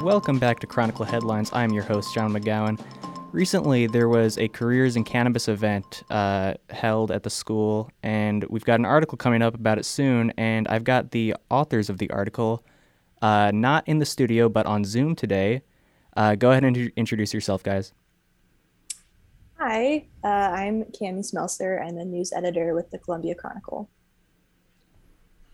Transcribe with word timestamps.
Welcome 0.00 0.38
back 0.38 0.60
to 0.60 0.68
Chronicle 0.68 1.04
Headlines. 1.04 1.50
I'm 1.52 1.72
your 1.72 1.82
host, 1.82 2.14
John 2.14 2.32
McGowan. 2.32 2.80
Recently, 3.32 3.88
there 3.88 4.08
was 4.08 4.38
a 4.38 4.46
Careers 4.46 4.94
in 4.94 5.02
Cannabis 5.02 5.48
event 5.48 6.04
uh, 6.10 6.54
held 6.70 7.10
at 7.10 7.24
the 7.24 7.30
school, 7.30 7.90
and 8.04 8.44
we've 8.48 8.64
got 8.64 8.78
an 8.78 8.86
article 8.86 9.18
coming 9.18 9.42
up 9.42 9.56
about 9.56 9.78
it 9.78 9.84
soon. 9.84 10.32
And 10.36 10.68
I've 10.68 10.84
got 10.84 11.10
the 11.10 11.34
authors 11.50 11.90
of 11.90 11.98
the 11.98 12.08
article 12.10 12.64
uh, 13.20 13.50
not 13.52 13.82
in 13.88 13.98
the 13.98 14.06
studio, 14.06 14.48
but 14.48 14.66
on 14.66 14.84
Zoom 14.84 15.16
today. 15.16 15.62
Uh, 16.16 16.36
go 16.36 16.52
ahead 16.52 16.62
and 16.62 16.76
int- 16.76 16.92
introduce 16.96 17.34
yourself, 17.34 17.64
guys. 17.64 17.92
Hi, 19.58 20.06
uh, 20.22 20.28
I'm 20.28 20.84
Kamy 20.84 21.28
Smelser. 21.28 21.84
I'm 21.84 21.98
a 21.98 22.04
news 22.04 22.32
editor 22.32 22.74
with 22.74 22.90
the 22.92 22.98
Columbia 22.98 23.34
Chronicle. 23.34 23.90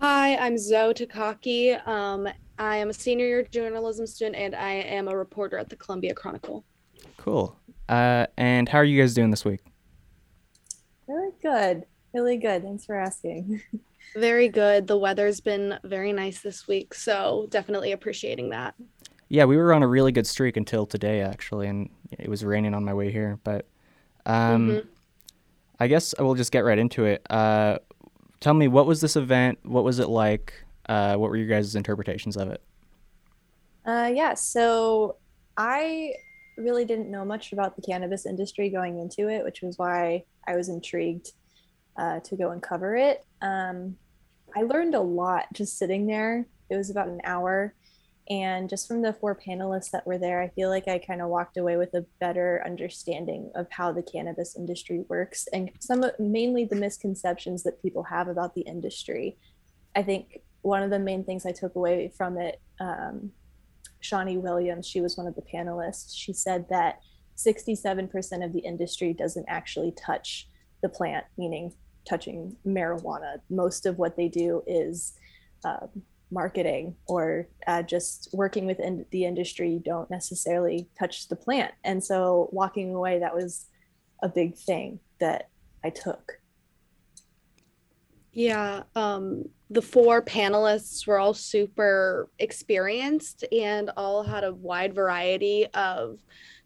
Hi, 0.02 0.34
I'm 0.34 0.58
Zoe 0.58 0.94
Takaki. 0.94 1.86
Um, 1.86 2.28
I 2.58 2.76
am 2.78 2.90
a 2.90 2.92
senior 2.92 3.24
year 3.24 3.44
journalism 3.44 4.04
student 4.04 4.34
and 4.34 4.52
I 4.52 4.72
am 4.72 5.06
a 5.06 5.16
reporter 5.16 5.58
at 5.58 5.68
the 5.68 5.76
Columbia 5.76 6.12
Chronicle. 6.12 6.64
Cool. 7.18 7.56
Uh, 7.88 8.26
and 8.36 8.68
how 8.68 8.78
are 8.78 8.84
you 8.84 9.00
guys 9.00 9.14
doing 9.14 9.30
this 9.30 9.44
week? 9.44 9.60
Really 11.06 11.30
good. 11.40 11.84
Really 12.12 12.36
good. 12.36 12.64
Thanks 12.64 12.84
for 12.84 12.96
asking. 12.96 13.62
Very 14.16 14.48
good. 14.48 14.88
The 14.88 14.98
weather's 14.98 15.38
been 15.38 15.78
very 15.84 16.12
nice 16.12 16.42
this 16.42 16.66
week, 16.66 16.94
so 16.94 17.46
definitely 17.50 17.92
appreciating 17.92 18.50
that. 18.50 18.74
Yeah, 19.28 19.44
we 19.44 19.56
were 19.56 19.72
on 19.72 19.84
a 19.84 19.86
really 19.86 20.10
good 20.10 20.26
streak 20.26 20.56
until 20.56 20.84
today, 20.84 21.20
actually, 21.20 21.68
and 21.68 21.88
it 22.10 22.28
was 22.28 22.44
raining 22.44 22.74
on 22.74 22.84
my 22.84 22.92
way 22.92 23.12
here. 23.12 23.38
But 23.44 23.68
um, 24.26 24.68
mm-hmm. 24.68 24.88
I 25.78 25.86
guess 25.86 26.12
I 26.18 26.22
will 26.22 26.34
just 26.34 26.50
get 26.50 26.64
right 26.64 26.78
into 26.78 27.04
it. 27.04 27.24
Uh, 27.30 27.78
tell 28.42 28.54
me, 28.54 28.68
what 28.68 28.86
was 28.86 29.00
this 29.00 29.16
event? 29.16 29.58
What 29.62 29.84
was 29.84 29.98
it 29.98 30.08
like? 30.08 30.52
Uh, 30.88 31.14
what 31.14 31.30
were 31.30 31.36
your 31.36 31.46
guys' 31.46 31.74
interpretations 31.74 32.36
of 32.36 32.48
it? 32.48 32.60
Uh, 33.86 34.10
yeah, 34.12 34.34
so 34.34 35.16
I 35.56 36.14
really 36.58 36.84
didn't 36.84 37.10
know 37.10 37.24
much 37.24 37.52
about 37.52 37.76
the 37.76 37.82
cannabis 37.82 38.26
industry 38.26 38.68
going 38.68 38.98
into 38.98 39.28
it, 39.28 39.44
which 39.44 39.62
was 39.62 39.78
why 39.78 40.24
I 40.46 40.56
was 40.56 40.68
intrigued 40.68 41.32
uh, 41.96 42.20
to 42.20 42.36
go 42.36 42.50
and 42.50 42.62
cover 42.62 42.96
it. 42.96 43.24
Um, 43.40 43.96
I 44.56 44.62
learned 44.62 44.94
a 44.94 45.00
lot 45.00 45.46
just 45.52 45.78
sitting 45.78 46.06
there. 46.06 46.44
It 46.68 46.76
was 46.76 46.90
about 46.90 47.08
an 47.08 47.20
hour. 47.24 47.74
And 48.32 48.70
just 48.70 48.88
from 48.88 49.02
the 49.02 49.12
four 49.12 49.36
panelists 49.36 49.90
that 49.90 50.06
were 50.06 50.16
there, 50.16 50.40
I 50.40 50.48
feel 50.48 50.70
like 50.70 50.88
I 50.88 50.98
kind 50.98 51.20
of 51.20 51.28
walked 51.28 51.58
away 51.58 51.76
with 51.76 51.92
a 51.92 52.06
better 52.18 52.62
understanding 52.64 53.50
of 53.54 53.66
how 53.70 53.92
the 53.92 54.02
cannabis 54.02 54.56
industry 54.56 55.04
works 55.06 55.46
and 55.52 55.70
some 55.80 56.02
mainly 56.18 56.64
the 56.64 56.76
misconceptions 56.76 57.62
that 57.64 57.82
people 57.82 58.04
have 58.04 58.28
about 58.28 58.54
the 58.54 58.62
industry. 58.62 59.36
I 59.94 60.02
think 60.02 60.40
one 60.62 60.82
of 60.82 60.88
the 60.88 60.98
main 60.98 61.24
things 61.24 61.44
I 61.44 61.52
took 61.52 61.74
away 61.74 62.10
from 62.16 62.38
it, 62.38 62.58
um, 62.80 63.32
Shawnee 64.00 64.38
Williams, 64.38 64.86
she 64.86 65.02
was 65.02 65.18
one 65.18 65.26
of 65.26 65.34
the 65.34 65.42
panelists. 65.42 66.16
She 66.16 66.32
said 66.32 66.64
that 66.70 67.00
67% 67.36 68.42
of 68.42 68.54
the 68.54 68.60
industry 68.60 69.12
doesn't 69.12 69.44
actually 69.46 69.92
touch 69.92 70.48
the 70.80 70.88
plant, 70.88 71.26
meaning 71.36 71.74
touching 72.08 72.56
marijuana. 72.66 73.42
Most 73.50 73.84
of 73.84 73.98
what 73.98 74.16
they 74.16 74.28
do 74.28 74.62
is 74.66 75.12
uh, 75.66 75.86
marketing 76.32 76.96
or 77.06 77.46
uh, 77.66 77.82
just 77.82 78.30
working 78.32 78.66
within 78.66 79.04
the 79.10 79.24
industry. 79.24 79.80
Don't 79.84 80.10
necessarily 80.10 80.88
touch 80.98 81.28
the 81.28 81.36
plant. 81.36 81.72
And 81.84 82.02
so 82.02 82.48
walking 82.52 82.94
away, 82.94 83.18
that 83.18 83.34
was 83.34 83.66
a 84.22 84.28
big 84.28 84.56
thing 84.56 84.98
that 85.20 85.50
I 85.84 85.90
took. 85.90 86.38
Yeah, 88.32 88.84
um, 88.96 89.44
the 89.68 89.82
four 89.82 90.22
panelists 90.22 91.06
were 91.06 91.18
all 91.18 91.34
super 91.34 92.30
experienced 92.38 93.44
and 93.52 93.90
all 93.96 94.22
had 94.22 94.44
a 94.44 94.54
wide 94.54 94.94
variety 94.94 95.66
of 95.74 96.18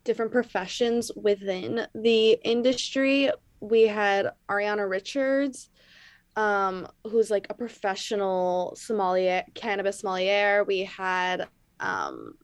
different 0.04 0.30
professions 0.30 1.10
within 1.16 1.86
the 1.94 2.32
industry. 2.44 3.30
We 3.58 3.82
had 3.82 4.30
Ariana 4.48 4.88
Richards, 4.88 5.70
um, 6.36 6.86
who's 7.04 7.30
like 7.30 7.46
a 7.50 7.54
professional 7.54 8.74
sommelier, 8.76 9.44
cannabis 9.54 10.00
sommelier. 10.00 10.64
We 10.64 10.84
had 10.84 11.48
um, 11.80 12.34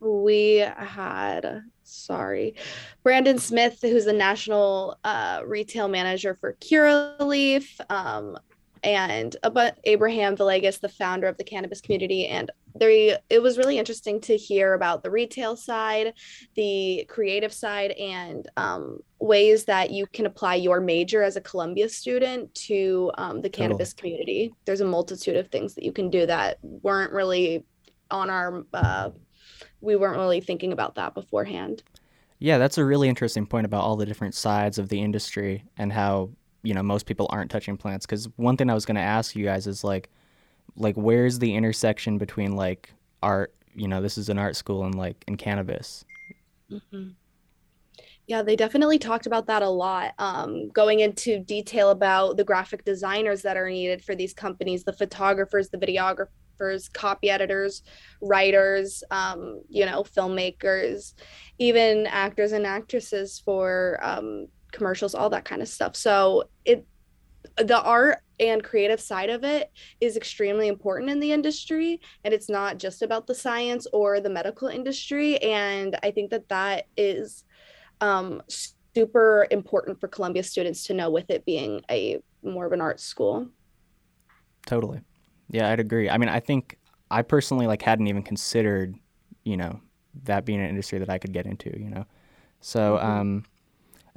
we 0.00 0.56
had 0.76 1.62
sorry 1.82 2.54
brandon 3.02 3.38
smith 3.38 3.78
who's 3.80 4.04
the 4.04 4.12
national 4.12 4.96
uh, 5.04 5.40
retail 5.44 5.88
manager 5.88 6.36
for 6.40 6.54
curaleaf 6.60 7.68
um, 7.90 8.38
and 8.84 9.36
but 9.52 9.78
abraham 9.84 10.36
villegas 10.36 10.80
the 10.80 10.88
founder 10.88 11.26
of 11.26 11.36
the 11.36 11.44
cannabis 11.44 11.80
community 11.80 12.26
and 12.26 12.50
there 12.78 13.18
it 13.28 13.42
was 13.42 13.58
really 13.58 13.78
interesting 13.78 14.20
to 14.20 14.36
hear 14.36 14.74
about 14.74 15.02
the 15.02 15.10
retail 15.10 15.56
side 15.56 16.14
the 16.54 17.04
creative 17.08 17.52
side 17.52 17.92
and 17.92 18.48
um, 18.56 18.98
ways 19.20 19.64
that 19.64 19.90
you 19.90 20.06
can 20.06 20.26
apply 20.26 20.54
your 20.54 20.80
major 20.80 21.22
as 21.22 21.36
a 21.36 21.40
columbia 21.40 21.88
student 21.88 22.54
to 22.54 23.10
um, 23.18 23.40
the 23.40 23.50
cannabis 23.50 23.92
community. 23.92 24.52
There's 24.64 24.80
a 24.80 24.84
multitude 24.84 25.36
of 25.36 25.48
things 25.48 25.74
that 25.74 25.84
you 25.84 25.92
can 25.92 26.10
do 26.10 26.26
that 26.26 26.58
weren't 26.62 27.12
really 27.12 27.64
on 28.10 28.30
our 28.30 28.64
uh, 28.72 29.10
we 29.80 29.96
weren't 29.96 30.16
really 30.16 30.40
thinking 30.40 30.72
about 30.72 30.94
that 30.96 31.14
beforehand. 31.14 31.82
Yeah, 32.38 32.58
that's 32.58 32.78
a 32.78 32.84
really 32.84 33.08
interesting 33.08 33.46
point 33.46 33.66
about 33.66 33.82
all 33.82 33.96
the 33.96 34.06
different 34.06 34.34
sides 34.34 34.78
of 34.78 34.88
the 34.88 35.00
industry 35.00 35.64
and 35.76 35.92
how, 35.92 36.30
you 36.62 36.72
know, 36.72 36.82
most 36.82 37.06
people 37.06 37.26
aren't 37.30 37.50
touching 37.50 37.76
plants. 37.76 38.06
Cuz 38.06 38.28
one 38.36 38.56
thing 38.56 38.70
I 38.70 38.74
was 38.74 38.84
going 38.84 38.96
to 38.96 39.00
ask 39.00 39.34
you 39.34 39.44
guys 39.44 39.66
is 39.66 39.82
like 39.82 40.10
like 40.76 40.96
where's 40.96 41.38
the 41.38 41.54
intersection 41.54 42.18
between 42.18 42.56
like 42.56 42.92
art, 43.22 43.54
you 43.74 43.88
know, 43.88 44.00
this 44.00 44.18
is 44.18 44.28
an 44.28 44.38
art 44.38 44.56
school 44.56 44.84
and 44.84 44.94
like 44.94 45.24
in 45.26 45.36
cannabis. 45.36 46.04
Mm-hmm. 46.70 47.10
Yeah, 48.26 48.42
they 48.42 48.56
definitely 48.56 48.98
talked 48.98 49.26
about 49.26 49.46
that 49.46 49.62
a 49.62 49.68
lot. 49.68 50.12
Um, 50.18 50.68
going 50.68 51.00
into 51.00 51.38
detail 51.38 51.90
about 51.90 52.36
the 52.36 52.44
graphic 52.44 52.84
designers 52.84 53.40
that 53.42 53.56
are 53.56 53.70
needed 53.70 54.04
for 54.04 54.14
these 54.14 54.34
companies, 54.34 54.84
the 54.84 54.92
photographers, 54.92 55.70
the 55.70 55.78
videographers 55.78 56.92
copy 56.92 57.30
editors, 57.30 57.82
writers, 58.20 59.02
um, 59.10 59.62
you 59.68 59.86
know, 59.86 60.02
filmmakers, 60.02 61.14
even 61.58 62.06
actors 62.06 62.52
and 62.52 62.66
actresses 62.66 63.38
for 63.38 63.98
um, 64.02 64.48
commercials, 64.72 65.14
all 65.14 65.30
that 65.30 65.44
kind 65.44 65.62
of 65.62 65.68
stuff. 65.68 65.96
So 65.96 66.50
it 66.64 66.86
the 67.56 67.80
art 67.80 68.18
and 68.40 68.62
creative 68.62 69.00
side 69.00 69.30
of 69.30 69.44
it 69.44 69.70
is 70.00 70.16
extremely 70.16 70.68
important 70.68 71.10
in 71.10 71.20
the 71.20 71.32
industry 71.32 72.00
and 72.24 72.32
it's 72.32 72.48
not 72.48 72.78
just 72.78 73.02
about 73.02 73.26
the 73.26 73.34
science 73.34 73.86
or 73.92 74.20
the 74.20 74.30
medical 74.30 74.68
industry 74.68 75.38
and 75.38 75.98
i 76.02 76.10
think 76.10 76.30
that 76.30 76.48
that 76.48 76.86
is 76.96 77.44
um, 78.00 78.40
super 78.94 79.46
important 79.50 80.00
for 80.00 80.08
columbia 80.08 80.42
students 80.42 80.84
to 80.84 80.94
know 80.94 81.10
with 81.10 81.30
it 81.30 81.44
being 81.44 81.80
a 81.90 82.18
more 82.42 82.66
of 82.66 82.72
an 82.72 82.80
art 82.80 83.00
school 83.00 83.48
totally 84.66 85.00
yeah, 85.50 85.70
I'd 85.70 85.80
agree. 85.80 86.10
I 86.10 86.18
mean, 86.18 86.28
I 86.28 86.40
think 86.40 86.78
I 87.10 87.22
personally 87.22 87.66
like 87.66 87.82
hadn't 87.82 88.06
even 88.06 88.22
considered, 88.22 88.94
you 89.44 89.56
know, 89.56 89.80
that 90.24 90.44
being 90.44 90.60
an 90.60 90.68
industry 90.68 90.98
that 90.98 91.08
I 91.08 91.18
could 91.18 91.32
get 91.32 91.46
into, 91.46 91.70
you 91.78 91.90
know. 91.90 92.04
So, 92.60 92.96
mm-hmm. 92.96 93.06
um, 93.06 93.44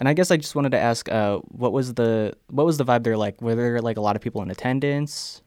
and 0.02 0.10
I 0.10 0.14
guess 0.16 0.32
I 0.32 0.38
just 0.38 0.56
wanted 0.56 0.72
to 0.72 0.80
ask, 0.80 1.12
uh, 1.12 1.38
what 1.50 1.74
was 1.74 1.94
the 1.94 2.34
what 2.48 2.66
was 2.66 2.80
the 2.80 2.84
vibe 2.84 3.04
there 3.04 3.16
like? 3.16 3.40
Were 3.40 3.54
there 3.54 3.80
like 3.82 3.98
a 3.98 4.02
lot 4.02 4.16
of 4.16 4.22
people 4.24 4.42
in 4.42 4.50
attendance? 4.50 5.44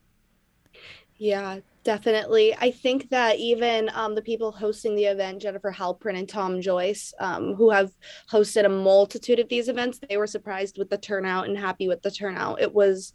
Yeah, 1.17 1.59
definitely. 1.83 2.55
I 2.55 2.71
think 2.71 3.11
that 3.11 3.37
even 3.39 3.91
um, 3.95 4.15
the 4.15 4.23
people 4.23 4.53
hosting 4.53 4.95
the 4.95 5.07
event, 5.07 5.43
Jennifer 5.43 5.73
Halprin 5.73 6.17
and 6.17 6.29
Tom 6.29 6.61
Joyce, 6.61 7.13
um, 7.19 7.55
who 7.55 7.71
have 7.71 7.91
hosted 8.31 8.65
a 8.65 8.69
multitude 8.69 9.41
of 9.41 9.49
these 9.49 9.69
events, 9.69 9.99
they 10.09 10.19
were 10.19 10.29
surprised 10.29 10.79
with 10.79 10.89
the 10.89 10.99
turnout 10.99 11.49
and 11.49 11.59
happy 11.59 11.89
with 11.89 12.03
the 12.03 12.13
turnout. 12.13 12.61
It 12.61 12.73
was 12.73 13.13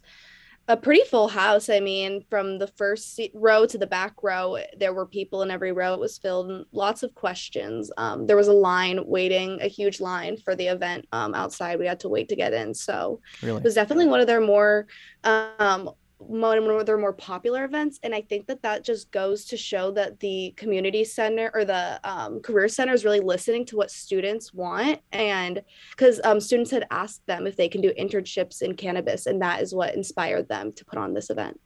a 0.70 0.76
pretty 0.76 1.02
full 1.02 1.26
house. 1.26 1.68
I 1.68 1.80
mean, 1.80 2.24
from 2.30 2.58
the 2.58 2.68
first 2.68 3.20
row 3.34 3.66
to 3.66 3.76
the 3.76 3.88
back 3.88 4.14
row, 4.22 4.56
there 4.78 4.94
were 4.94 5.04
people 5.04 5.42
in 5.42 5.50
every 5.50 5.72
row. 5.72 5.94
It 5.94 6.00
was 6.00 6.16
filled 6.16 6.48
and 6.48 6.64
lots 6.70 7.02
of 7.02 7.12
questions. 7.16 7.90
Um, 7.96 8.28
there 8.28 8.36
was 8.36 8.46
a 8.46 8.52
line 8.52 9.00
waiting, 9.04 9.60
a 9.60 9.66
huge 9.66 10.00
line 10.00 10.36
for 10.36 10.54
the 10.54 10.68
event 10.68 11.08
um, 11.10 11.34
outside. 11.34 11.80
We 11.80 11.86
had 11.86 11.98
to 12.00 12.08
wait 12.08 12.28
to 12.28 12.36
get 12.36 12.52
in. 12.52 12.72
So 12.72 13.20
really? 13.42 13.58
it 13.58 13.64
was 13.64 13.74
definitely 13.74 14.06
one 14.06 14.20
of 14.20 14.28
their 14.28 14.40
more 14.40 14.86
um, 15.24 15.90
one 16.20 16.58
of 16.58 16.86
their 16.86 16.98
more 16.98 17.14
popular 17.14 17.64
events 17.64 17.98
and 18.02 18.14
i 18.14 18.20
think 18.20 18.46
that 18.46 18.62
that 18.62 18.84
just 18.84 19.10
goes 19.10 19.46
to 19.46 19.56
show 19.56 19.90
that 19.90 20.20
the 20.20 20.52
community 20.56 21.02
center 21.02 21.50
or 21.54 21.64
the 21.64 21.98
um, 22.04 22.40
career 22.40 22.68
center 22.68 22.92
is 22.92 23.04
really 23.04 23.20
listening 23.20 23.64
to 23.64 23.76
what 23.76 23.90
students 23.90 24.52
want 24.52 25.00
and 25.12 25.62
because 25.90 26.20
um, 26.24 26.38
students 26.38 26.70
had 26.70 26.86
asked 26.90 27.26
them 27.26 27.46
if 27.46 27.56
they 27.56 27.68
can 27.68 27.80
do 27.80 27.92
internships 27.98 28.60
in 28.60 28.76
cannabis 28.76 29.26
and 29.26 29.40
that 29.40 29.62
is 29.62 29.74
what 29.74 29.94
inspired 29.94 30.46
them 30.48 30.70
to 30.72 30.84
put 30.84 30.98
on 30.98 31.14
this 31.14 31.30
event. 31.30 31.58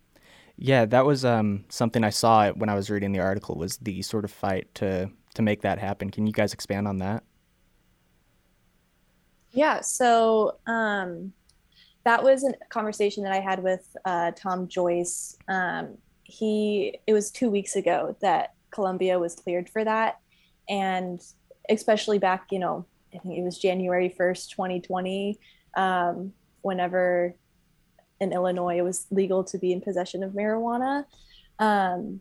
Yeah 0.56 0.84
that 0.86 1.04
was 1.04 1.24
um, 1.24 1.64
something 1.68 2.04
i 2.04 2.10
saw 2.10 2.50
when 2.52 2.68
i 2.68 2.74
was 2.74 2.90
reading 2.90 3.10
the 3.10 3.18
article 3.18 3.56
was 3.56 3.76
the 3.78 4.02
sort 4.02 4.24
of 4.24 4.30
fight 4.30 4.72
to 4.76 5.10
to 5.34 5.42
make 5.42 5.62
that 5.62 5.80
happen. 5.80 6.10
Can 6.10 6.28
you 6.28 6.32
guys 6.32 6.52
expand 6.52 6.86
on 6.86 6.98
that? 6.98 7.24
Yeah 9.50 9.80
so 9.80 10.58
um 10.66 11.32
that 12.04 12.22
was 12.22 12.44
a 12.44 12.52
conversation 12.68 13.24
that 13.24 13.32
I 13.32 13.40
had 13.40 13.62
with 13.62 13.96
uh, 14.04 14.32
Tom 14.36 14.68
Joyce. 14.68 15.36
Um, 15.48 15.96
he 16.22 16.98
it 17.06 17.12
was 17.12 17.30
two 17.30 17.50
weeks 17.50 17.76
ago 17.76 18.16
that 18.20 18.54
Columbia 18.70 19.18
was 19.18 19.34
cleared 19.34 19.68
for 19.68 19.84
that, 19.84 20.18
and 20.68 21.20
especially 21.68 22.18
back, 22.18 22.46
you 22.50 22.58
know, 22.58 22.84
I 23.14 23.18
think 23.18 23.38
it 23.38 23.42
was 23.42 23.58
January 23.58 24.08
first, 24.08 24.50
2020, 24.50 25.38
um, 25.76 26.32
whenever 26.62 27.34
in 28.20 28.32
Illinois 28.32 28.78
it 28.78 28.84
was 28.84 29.06
legal 29.10 29.44
to 29.44 29.58
be 29.58 29.72
in 29.72 29.80
possession 29.80 30.22
of 30.22 30.32
marijuana. 30.32 31.04
Um, 31.58 32.20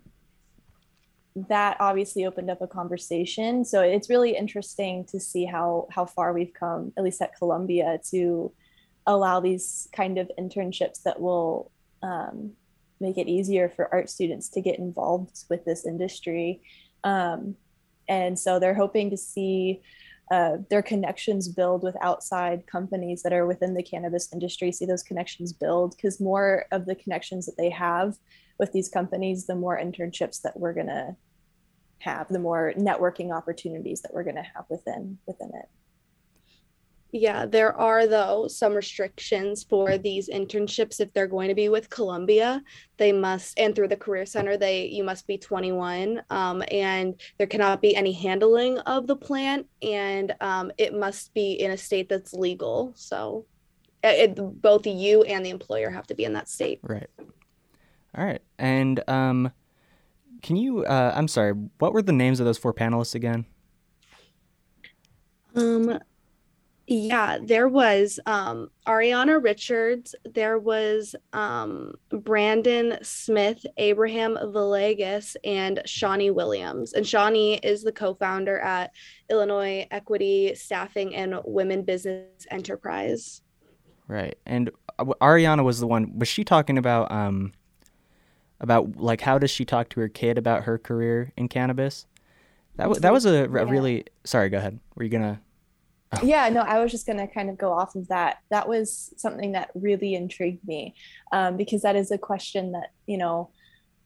that 1.35 1.77
obviously 1.79 2.25
opened 2.25 2.51
up 2.51 2.61
a 2.61 2.67
conversation. 2.67 3.65
So 3.65 3.81
it's 3.81 4.09
really 4.09 4.37
interesting 4.37 5.03
to 5.05 5.19
see 5.19 5.45
how 5.45 5.87
how 5.91 6.05
far 6.05 6.31
we've 6.31 6.53
come, 6.53 6.93
at 6.95 7.03
least 7.03 7.21
at 7.21 7.35
Columbia, 7.35 7.99
to 8.11 8.51
allow 9.05 9.39
these 9.39 9.87
kind 9.93 10.17
of 10.17 10.31
internships 10.39 11.03
that 11.03 11.19
will 11.19 11.71
um, 12.01 12.51
make 12.99 13.17
it 13.17 13.27
easier 13.27 13.69
for 13.69 13.93
art 13.93 14.09
students 14.09 14.49
to 14.49 14.61
get 14.61 14.79
involved 14.79 15.43
with 15.49 15.65
this 15.65 15.85
industry. 15.85 16.61
Um, 17.03 17.55
and 18.07 18.37
so 18.37 18.59
they're 18.59 18.73
hoping 18.73 19.09
to 19.09 19.17
see 19.17 19.81
uh, 20.31 20.57
their 20.69 20.81
connections 20.81 21.47
build 21.47 21.83
with 21.83 21.95
outside 22.01 22.65
companies 22.65 23.23
that 23.23 23.33
are 23.33 23.45
within 23.45 23.73
the 23.73 23.83
cannabis 23.83 24.31
industry, 24.31 24.71
see 24.71 24.85
those 24.85 25.03
connections 25.03 25.51
build 25.51 25.95
because 25.95 26.19
more 26.19 26.65
of 26.71 26.85
the 26.85 26.95
connections 26.95 27.45
that 27.45 27.57
they 27.57 27.69
have 27.69 28.17
with 28.57 28.71
these 28.71 28.89
companies, 28.89 29.45
the 29.45 29.55
more 29.55 29.77
internships 29.77 30.41
that 30.41 30.57
we're 30.57 30.73
going 30.73 30.87
to 30.87 31.15
have, 31.99 32.27
the 32.29 32.39
more 32.39 32.73
networking 32.77 33.35
opportunities 33.35 34.01
that 34.01 34.13
we're 34.13 34.23
going 34.23 34.35
to 34.35 34.41
have 34.55 34.65
within 34.69 35.17
within 35.25 35.49
it. 35.49 35.69
Yeah, 37.15 37.45
there 37.45 37.79
are 37.79 38.07
though 38.07 38.47
some 38.47 38.73
restrictions 38.73 39.63
for 39.63 39.99
these 39.99 40.29
internships 40.29 40.99
if 40.99 41.13
they're 41.13 41.27
going 41.27 41.47
to 41.47 41.53
be 41.53 41.69
with 41.69 41.91
Columbia. 41.91 42.63
They 42.97 43.11
must 43.11 43.59
and 43.59 43.75
through 43.75 43.89
the 43.89 43.95
Career 43.95 44.25
Center, 44.25 44.57
they 44.57 44.87
you 44.87 45.03
must 45.03 45.27
be 45.27 45.37
21, 45.37 46.23
um, 46.31 46.63
and 46.71 47.13
there 47.37 47.45
cannot 47.45 47.83
be 47.83 47.95
any 47.95 48.13
handling 48.13 48.79
of 48.79 49.05
the 49.05 49.15
plant, 49.15 49.67
and 49.83 50.33
um, 50.41 50.71
it 50.79 50.95
must 50.95 51.35
be 51.35 51.51
in 51.51 51.69
a 51.69 51.77
state 51.77 52.09
that's 52.09 52.33
legal. 52.33 52.93
So, 52.95 53.45
it, 54.03 54.35
both 54.63 54.87
you 54.87 55.21
and 55.21 55.45
the 55.45 55.51
employer 55.51 55.91
have 55.91 56.07
to 56.07 56.15
be 56.15 56.23
in 56.23 56.33
that 56.33 56.49
state. 56.49 56.79
Right. 56.81 57.07
All 58.17 58.25
right, 58.25 58.41
and 58.57 59.03
um, 59.07 59.51
can 60.41 60.55
you? 60.55 60.83
Uh, 60.83 61.13
I'm 61.15 61.27
sorry. 61.27 61.51
What 61.77 61.93
were 61.93 62.01
the 62.01 62.11
names 62.11 62.39
of 62.39 62.47
those 62.47 62.57
four 62.57 62.73
panelists 62.73 63.13
again? 63.13 63.45
Um, 65.55 65.99
yeah, 66.85 67.37
there 67.41 67.69
was 67.69 68.19
um, 68.25 68.69
Ariana 68.85 69.41
Richards, 69.41 70.15
there 70.25 70.59
was 70.59 71.15
um, 71.31 71.93
Brandon 72.09 72.97
Smith, 73.01 73.65
Abraham 73.77 74.35
Villegas, 74.35 75.37
and 75.45 75.81
Shawnee 75.85 76.31
Williams. 76.31 76.91
And 76.91 77.07
Shawnee 77.07 77.55
is 77.63 77.83
the 77.83 77.93
co 77.93 78.13
founder 78.13 78.59
at 78.59 78.91
Illinois 79.29 79.87
Equity 79.91 80.55
Staffing 80.55 81.15
and 81.15 81.39
Women 81.45 81.83
Business 81.83 82.45
Enterprise. 82.51 83.41
Right. 84.09 84.37
And 84.45 84.69
uh, 84.99 85.05
Ariana 85.21 85.63
was 85.63 85.79
the 85.79 85.87
one, 85.87 86.19
was 86.19 86.27
she 86.27 86.43
talking 86.43 86.77
about, 86.77 87.09
um, 87.09 87.53
about 88.59 88.97
like, 88.97 89.21
how 89.21 89.37
does 89.37 89.51
she 89.51 89.63
talk 89.63 89.87
to 89.89 90.01
her 90.01 90.09
kid 90.09 90.37
about 90.37 90.63
her 90.63 90.77
career 90.77 91.31
in 91.37 91.47
cannabis? 91.47 92.07
That, 92.75 92.85
w- 92.85 92.99
that 92.99 93.13
was 93.13 93.25
a, 93.25 93.45
a 93.45 93.65
really, 93.65 94.03
sorry, 94.25 94.49
go 94.49 94.57
ahead. 94.57 94.81
Were 94.95 95.03
you 95.03 95.09
going 95.09 95.23
to? 95.23 95.39
yeah 96.23 96.49
no 96.49 96.61
i 96.61 96.81
was 96.81 96.91
just 96.91 97.05
going 97.05 97.17
to 97.17 97.27
kind 97.27 97.49
of 97.49 97.57
go 97.57 97.71
off 97.71 97.95
of 97.95 98.07
that. 98.07 98.37
That 98.49 98.67
was 98.67 99.13
something 99.17 99.53
that 99.53 99.71
really 99.73 100.15
intrigued 100.15 100.65
me 100.67 100.95
um, 101.31 101.57
because 101.57 101.81
that 101.81 101.95
is 101.95 102.11
a 102.11 102.17
question 102.17 102.73
that 102.73 102.91
you 103.07 103.17
know 103.17 103.49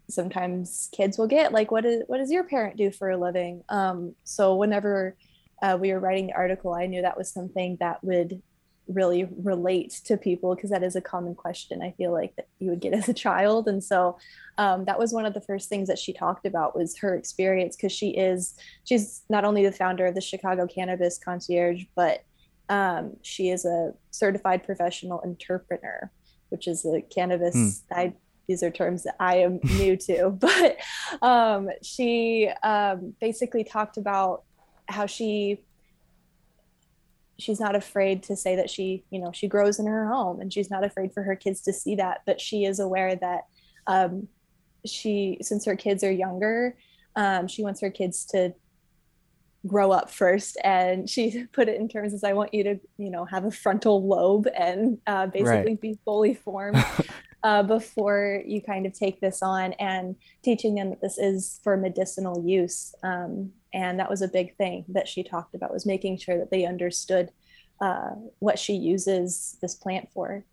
sometimes 0.09 0.89
kids 0.93 1.17
will 1.17 1.27
get 1.27 1.51
like 1.51 1.71
what 1.71 1.85
is 1.85 2.03
what 2.07 2.17
does 2.19 2.31
your 2.31 2.43
parent 2.43 2.77
do 2.77 2.91
for 2.91 3.09
a 3.09 3.17
living? 3.17 3.63
Um, 3.69 4.15
so 4.23 4.55
whenever 4.55 5.15
uh, 5.61 5.77
we 5.79 5.91
were 5.91 5.99
writing 5.99 6.27
the 6.27 6.33
article 6.33 6.73
i 6.73 6.85
knew 6.85 7.01
that 7.01 7.17
was 7.17 7.31
something 7.31 7.77
that 7.79 8.03
would 8.03 8.41
really 8.87 9.27
relate 9.43 10.01
to 10.05 10.17
people 10.17 10.55
because 10.55 10.69
that 10.69 10.83
is 10.83 10.95
a 10.95 11.01
common 11.01 11.35
question 11.35 11.81
i 11.81 11.91
feel 11.97 12.11
like 12.11 12.35
that 12.35 12.47
you 12.59 12.69
would 12.69 12.79
get 12.79 12.93
as 12.93 13.09
a 13.09 13.13
child 13.13 13.67
and 13.67 13.83
so 13.83 14.17
um, 14.59 14.85
that 14.85 14.97
was 14.97 15.13
one 15.13 15.25
of 15.25 15.33
the 15.33 15.41
first 15.41 15.69
things 15.69 15.87
that 15.87 15.99
she 15.99 16.11
talked 16.13 16.45
about 16.45 16.75
was 16.75 16.97
her 16.97 17.15
experience 17.15 17.75
because 17.75 17.91
she 17.91 18.09
is 18.09 18.55
she's 18.83 19.23
not 19.29 19.45
only 19.45 19.65
the 19.65 19.71
founder 19.71 20.05
of 20.05 20.15
the 20.15 20.21
chicago 20.21 20.65
cannabis 20.65 21.17
concierge 21.17 21.83
but 21.95 22.23
um, 22.69 23.15
she 23.21 23.49
is 23.49 23.63
a 23.65 23.93
certified 24.11 24.63
professional 24.63 25.21
interpreter 25.21 26.11
which 26.49 26.67
is 26.67 26.85
a 26.85 27.01
cannabis 27.01 27.55
mm. 27.55 27.81
I, 27.91 28.13
these 28.47 28.63
are 28.63 28.71
terms 28.71 29.03
that 29.03 29.15
i 29.19 29.37
am 29.37 29.59
new 29.77 29.97
to 29.97 30.29
but 30.39 30.77
um, 31.21 31.69
she 31.81 32.49
um, 32.63 33.13
basically 33.19 33.63
talked 33.63 33.97
about 33.97 34.43
how 34.89 35.05
she 35.05 35.59
she's 37.39 37.59
not 37.59 37.75
afraid 37.75 38.23
to 38.23 38.35
say 38.35 38.55
that 38.55 38.69
she 38.69 39.03
you 39.09 39.19
know 39.19 39.31
she 39.31 39.47
grows 39.47 39.79
in 39.79 39.85
her 39.85 40.07
home 40.07 40.39
and 40.39 40.51
she's 40.51 40.69
not 40.69 40.83
afraid 40.83 41.13
for 41.13 41.23
her 41.23 41.35
kids 41.35 41.61
to 41.61 41.73
see 41.73 41.95
that 41.95 42.21
but 42.25 42.41
she 42.41 42.65
is 42.65 42.79
aware 42.79 43.15
that 43.15 43.45
um, 43.87 44.27
she 44.85 45.37
since 45.41 45.65
her 45.65 45.75
kids 45.75 46.03
are 46.03 46.11
younger 46.11 46.75
um, 47.15 47.47
she 47.47 47.63
wants 47.63 47.81
her 47.81 47.89
kids 47.89 48.25
to 48.25 48.53
grow 49.65 49.91
up 49.91 50.09
first 50.09 50.57
and 50.63 51.09
she 51.09 51.45
put 51.51 51.67
it 51.67 51.79
in 51.79 51.87
terms 51.87 52.13
as 52.13 52.23
i 52.23 52.33
want 52.33 52.53
you 52.53 52.63
to 52.63 52.79
you 52.97 53.09
know 53.09 53.25
have 53.25 53.45
a 53.45 53.51
frontal 53.51 54.05
lobe 54.07 54.47
and 54.57 54.97
uh, 55.07 55.27
basically 55.27 55.71
right. 55.71 55.81
be 55.81 55.99
fully 56.05 56.33
formed 56.33 56.83
uh, 57.47 57.63
before 57.63 58.43
you 58.45 58.61
kind 58.61 58.85
of 58.85 58.91
take 58.91 59.21
this 59.21 59.41
on 59.41 59.71
and 59.79 60.17
teaching 60.43 60.75
them 60.75 60.89
that 60.89 60.99
this 60.99 61.17
is 61.17 61.61
for 61.63 61.77
medicinal 61.77 62.43
use. 62.45 62.93
Um, 63.03 63.53
and 63.73 63.97
that 64.01 64.09
was 64.09 64.21
a 64.21 64.27
big 64.27 64.57
thing 64.57 64.83
that 64.89 65.07
she 65.07 65.23
talked 65.23 65.55
about 65.55 65.71
was 65.71 65.85
making 65.85 66.17
sure 66.17 66.37
that 66.37 66.51
they 66.51 66.65
understood 66.65 67.31
uh, 67.79 68.15
what 68.39 68.59
she 68.59 68.73
uses 68.73 69.57
this 69.61 69.75
plant 69.75 70.09
for. 70.11 70.43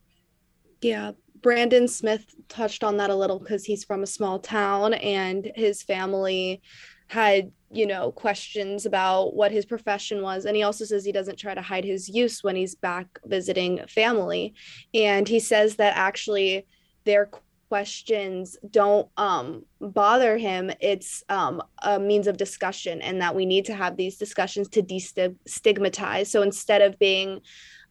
Yeah. 0.83 1.13
Brandon 1.43 1.89
smith 1.89 2.33
touched 2.49 2.85
on 2.85 2.99
that 2.99 3.11
a 3.11 3.17
little 3.17 3.41
because 3.41 3.65
he's 3.65 3.83
from 3.83 4.05
a 4.05 4.07
small 4.07 4.39
town 4.39 4.95
and 4.95 5.51
his 5.57 5.83
family 5.83 6.63
had 7.09 7.51
you 7.71 7.87
know 7.87 8.13
questions 8.13 8.87
about 8.87 9.35
what 9.35 9.51
his 9.51 9.67
profession 9.67 10.23
was. 10.23 10.45
And 10.45 10.55
he 10.55 10.63
also 10.63 10.85
says 10.85 11.05
he 11.05 11.11
doesn't 11.11 11.41
try 11.41 11.55
to 11.55 11.61
hide 11.61 11.85
his 11.85 12.09
use 12.09 12.45
when 12.45 12.55
he's 12.55 12.77
back 12.77 13.19
visiting 13.25 13.81
family. 13.89 14.55
And 14.95 15.27
he 15.27 15.41
says 15.41 15.75
that 15.77 15.97
actually 15.97 16.67
their 17.05 17.31
questions 17.69 18.57
don't 18.71 19.09
um, 19.17 19.65
bother 19.81 20.37
him 20.37 20.71
it's 20.81 21.25
um, 21.29 21.63
a 21.83 21.99
means 21.99 22.27
of 22.27 22.37
discussion 22.37 23.03
and 23.03 23.21
that 23.21 23.35
we 23.35 23.45
need 23.45 23.65
to 23.65 23.75
have 23.75 23.97
these 23.97 24.17
discussions 24.17 24.69
to 24.69 24.83
destigmatize. 24.83 26.27
So 26.27 26.43
instead 26.43 26.83
of 26.83 26.99
being 26.99 27.41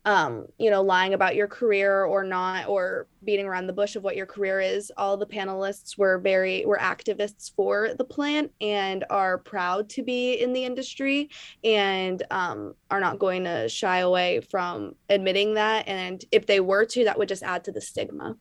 um, 0.06 0.48
you 0.58 0.70
know 0.70 0.82
lying 0.82 1.14
about 1.14 1.36
your 1.36 1.48
career 1.48 2.04
or 2.04 2.24
not 2.24 2.68
or 2.68 3.08
beating 3.24 3.46
around 3.46 3.68
the 3.68 3.74
bush 3.74 3.96
of 3.96 4.04
what 4.04 4.18
your 4.18 4.26
career 4.26 4.60
is 4.60 4.92
all 4.98 5.16
the 5.16 5.26
panelists 5.26 5.98
were 5.98 6.18
very 6.18 6.66
were 6.66 6.78
activists 6.78 7.54
for 7.56 7.94
the 7.98 8.04
plant 8.04 8.52
and 8.60 9.06
are 9.10 9.38
proud 9.38 9.90
to 9.90 10.04
be 10.04 10.34
in 10.34 10.52
the 10.52 10.64
industry 10.64 11.30
and 11.64 12.24
um, 12.32 12.74
are 12.92 13.00
not 13.00 13.20
going 13.20 13.46
to 13.46 13.70
shy 13.70 14.00
away 14.00 14.42
from 14.52 14.94
admitting 15.10 15.54
that. 15.54 15.88
And 15.88 16.24
if 16.32 16.46
they 16.46 16.60
were 16.60 16.86
to 16.86 17.06
that 17.06 17.18
would 17.18 17.30
just 17.30 17.44
add 17.44 17.64
to 17.66 17.72
the 17.72 17.82
stigma 17.82 18.36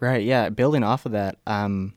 Right. 0.00 0.22
Yeah. 0.24 0.48
Building 0.50 0.84
off 0.84 1.06
of 1.06 1.12
that, 1.12 1.38
um, 1.46 1.94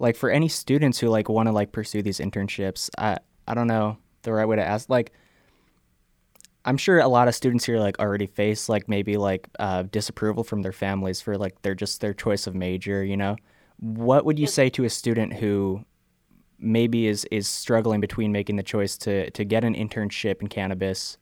like 0.00 0.16
for 0.16 0.30
any 0.30 0.48
students 0.48 0.98
who 0.98 1.08
like 1.08 1.28
want 1.28 1.48
to 1.48 1.52
like 1.52 1.72
pursue 1.72 2.02
these 2.02 2.18
internships, 2.18 2.88
I 2.96 3.18
I 3.46 3.54
don't 3.54 3.66
know 3.66 3.98
the 4.22 4.32
right 4.32 4.46
way 4.46 4.56
to 4.56 4.64
ask. 4.64 4.88
Like, 4.88 5.12
I'm 6.64 6.76
sure 6.76 7.00
a 7.00 7.08
lot 7.08 7.28
of 7.28 7.34
students 7.34 7.64
here 7.64 7.78
like 7.78 7.98
already 7.98 8.26
face 8.26 8.68
like 8.68 8.88
maybe 8.88 9.16
like 9.16 9.48
uh, 9.58 9.82
disapproval 9.82 10.44
from 10.44 10.62
their 10.62 10.72
families 10.72 11.20
for 11.20 11.36
like 11.36 11.60
their 11.62 11.74
just 11.74 12.00
their 12.00 12.14
choice 12.14 12.46
of 12.46 12.54
major. 12.54 13.04
You 13.04 13.16
know, 13.16 13.36
what 13.78 14.24
would 14.24 14.38
you 14.38 14.46
say 14.46 14.70
to 14.70 14.84
a 14.84 14.90
student 14.90 15.34
who 15.34 15.84
maybe 16.58 17.06
is 17.06 17.26
is 17.30 17.46
struggling 17.46 18.00
between 18.00 18.32
making 18.32 18.56
the 18.56 18.62
choice 18.62 18.96
to 18.98 19.30
to 19.32 19.44
get 19.44 19.64
an 19.64 19.74
internship 19.74 20.40
in 20.40 20.48
cannabis 20.48 21.18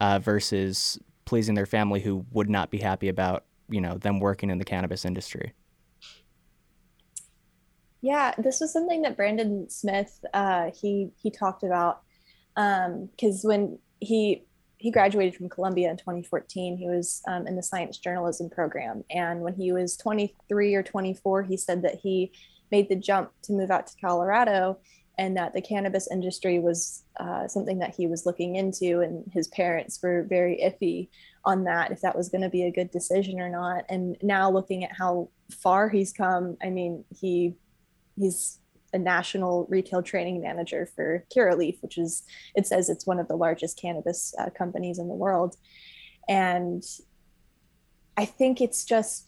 uh, 0.00 0.18
versus 0.18 0.98
pleasing 1.24 1.54
their 1.54 1.66
family 1.66 2.00
who 2.00 2.24
would 2.32 2.48
not 2.48 2.70
be 2.70 2.78
happy 2.78 3.08
about 3.08 3.44
you 3.68 3.80
know 3.80 3.98
them 3.98 4.20
working 4.20 4.50
in 4.50 4.58
the 4.58 4.64
cannabis 4.64 5.04
industry? 5.04 5.52
Yeah 8.00 8.34
this 8.38 8.60
was 8.60 8.72
something 8.72 9.02
that 9.02 9.16
brandon 9.16 9.68
smith 9.68 10.24
uh, 10.32 10.70
he 10.80 11.10
he 11.20 11.30
talked 11.30 11.62
about 11.62 12.02
because 12.54 13.44
um, 13.44 13.48
when 13.48 13.78
he 14.00 14.44
he 14.78 14.90
graduated 14.90 15.34
from 15.34 15.48
columbia 15.48 15.90
in 15.90 15.96
2014 15.96 16.76
he 16.76 16.88
was 16.88 17.22
um, 17.26 17.46
in 17.46 17.56
the 17.56 17.62
science 17.62 17.98
journalism 17.98 18.48
program. 18.48 19.04
And 19.10 19.40
when 19.40 19.54
he 19.54 19.72
was 19.72 19.96
23 19.96 20.74
or 20.74 20.82
24 20.82 21.42
he 21.42 21.56
said 21.56 21.82
that 21.82 21.96
he 22.02 22.32
made 22.70 22.88
the 22.88 22.96
jump 22.96 23.30
to 23.42 23.52
move 23.52 23.70
out 23.70 23.86
to 23.88 23.94
colorado 24.00 24.78
and 25.18 25.36
that 25.36 25.52
the 25.52 25.60
cannabis 25.60 26.08
industry 26.10 26.60
was 26.60 27.02
uh, 27.18 27.48
something 27.48 27.80
that 27.80 27.94
he 27.94 28.06
was 28.06 28.24
looking 28.24 28.54
into, 28.54 29.00
and 29.00 29.28
his 29.32 29.48
parents 29.48 30.00
were 30.02 30.22
very 30.22 30.60
iffy 30.64 31.08
on 31.44 31.64
that 31.64 31.90
if 31.90 32.00
that 32.00 32.16
was 32.16 32.28
going 32.28 32.42
to 32.42 32.48
be 32.48 32.64
a 32.64 32.70
good 32.70 32.90
decision 32.90 33.40
or 33.40 33.50
not. 33.50 33.84
And 33.88 34.16
now 34.22 34.50
looking 34.50 34.84
at 34.84 34.96
how 34.96 35.28
far 35.50 35.88
he's 35.88 36.12
come, 36.12 36.56
I 36.62 36.70
mean, 36.70 37.04
he 37.10 37.56
he's 38.16 38.60
a 38.92 38.98
national 38.98 39.66
retail 39.68 40.02
training 40.02 40.40
manager 40.40 40.88
for 40.94 41.24
Curaleaf, 41.34 41.82
which 41.82 41.98
is 41.98 42.22
it 42.54 42.66
says 42.66 42.88
it's 42.88 43.06
one 43.06 43.18
of 43.18 43.28
the 43.28 43.36
largest 43.36 43.78
cannabis 43.78 44.34
uh, 44.38 44.50
companies 44.50 44.98
in 44.98 45.08
the 45.08 45.14
world, 45.14 45.56
and 46.28 46.84
I 48.16 48.24
think 48.24 48.60
it's 48.60 48.84
just 48.84 49.26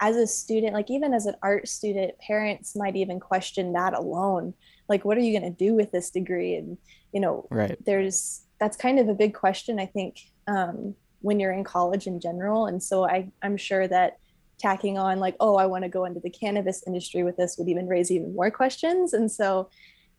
as 0.00 0.16
a 0.16 0.26
student, 0.26 0.74
like 0.74 0.90
even 0.90 1.12
as 1.12 1.26
an 1.26 1.34
art 1.42 1.68
student, 1.68 2.18
parents 2.18 2.76
might 2.76 2.96
even 2.96 3.20
question 3.20 3.72
that 3.72 3.94
alone. 3.94 4.54
Like, 4.88 5.04
what 5.04 5.16
are 5.16 5.22
you 5.22 5.38
going 5.38 5.50
to 5.50 5.56
do 5.56 5.74
with 5.74 5.92
this 5.92 6.10
degree? 6.10 6.54
And 6.54 6.78
you 7.12 7.20
know, 7.20 7.46
right. 7.50 7.76
there's 7.84 8.42
that's 8.60 8.76
kind 8.76 8.98
of 8.98 9.08
a 9.08 9.14
big 9.14 9.34
question. 9.34 9.78
I 9.78 9.86
think 9.86 10.18
um, 10.46 10.94
when 11.20 11.40
you're 11.40 11.52
in 11.52 11.64
college 11.64 12.06
in 12.06 12.20
general, 12.20 12.66
and 12.66 12.82
so 12.82 13.04
I 13.04 13.30
I'm 13.42 13.56
sure 13.56 13.86
that 13.88 14.18
tacking 14.58 14.98
on 14.98 15.20
like, 15.20 15.36
oh, 15.40 15.56
I 15.56 15.66
want 15.66 15.84
to 15.84 15.88
go 15.88 16.04
into 16.04 16.20
the 16.20 16.30
cannabis 16.30 16.82
industry 16.86 17.22
with 17.22 17.36
this 17.36 17.56
would 17.58 17.68
even 17.68 17.86
raise 17.86 18.10
even 18.10 18.34
more 18.34 18.50
questions. 18.50 19.12
And 19.12 19.30
so, 19.30 19.70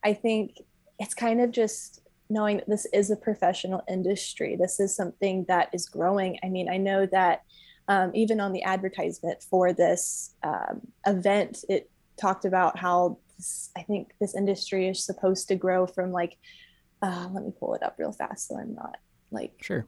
I 0.03 0.13
think 0.13 0.57
it's 0.99 1.13
kind 1.13 1.41
of 1.41 1.51
just 1.51 2.01
knowing 2.29 2.57
that 2.57 2.69
this 2.69 2.85
is 2.93 3.09
a 3.09 3.15
professional 3.15 3.81
industry. 3.89 4.55
This 4.55 4.79
is 4.79 4.95
something 4.95 5.45
that 5.47 5.69
is 5.73 5.87
growing. 5.87 6.39
I 6.43 6.49
mean, 6.49 6.69
I 6.69 6.77
know 6.77 7.05
that 7.07 7.43
um, 7.87 8.11
even 8.13 8.39
on 8.39 8.53
the 8.53 8.63
advertisement 8.63 9.41
for 9.41 9.73
this 9.73 10.35
um, 10.43 10.81
event, 11.07 11.65
it 11.67 11.89
talked 12.21 12.45
about 12.45 12.77
how 12.77 13.17
I 13.77 13.83
think 13.83 14.13
this 14.19 14.35
industry 14.35 14.87
is 14.87 15.03
supposed 15.03 15.47
to 15.49 15.55
grow 15.55 15.87
from 15.87 16.11
like, 16.11 16.37
uh, 17.01 17.29
let 17.31 17.43
me 17.43 17.51
pull 17.57 17.73
it 17.75 17.83
up 17.83 17.95
real 17.97 18.11
fast 18.11 18.47
so 18.47 18.57
I'm 18.57 18.75
not 18.75 18.97
like 19.31 19.53
sure 19.61 19.85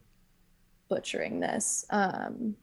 butchering 0.89 1.39
this. 1.39 1.85
Um, 1.89 2.55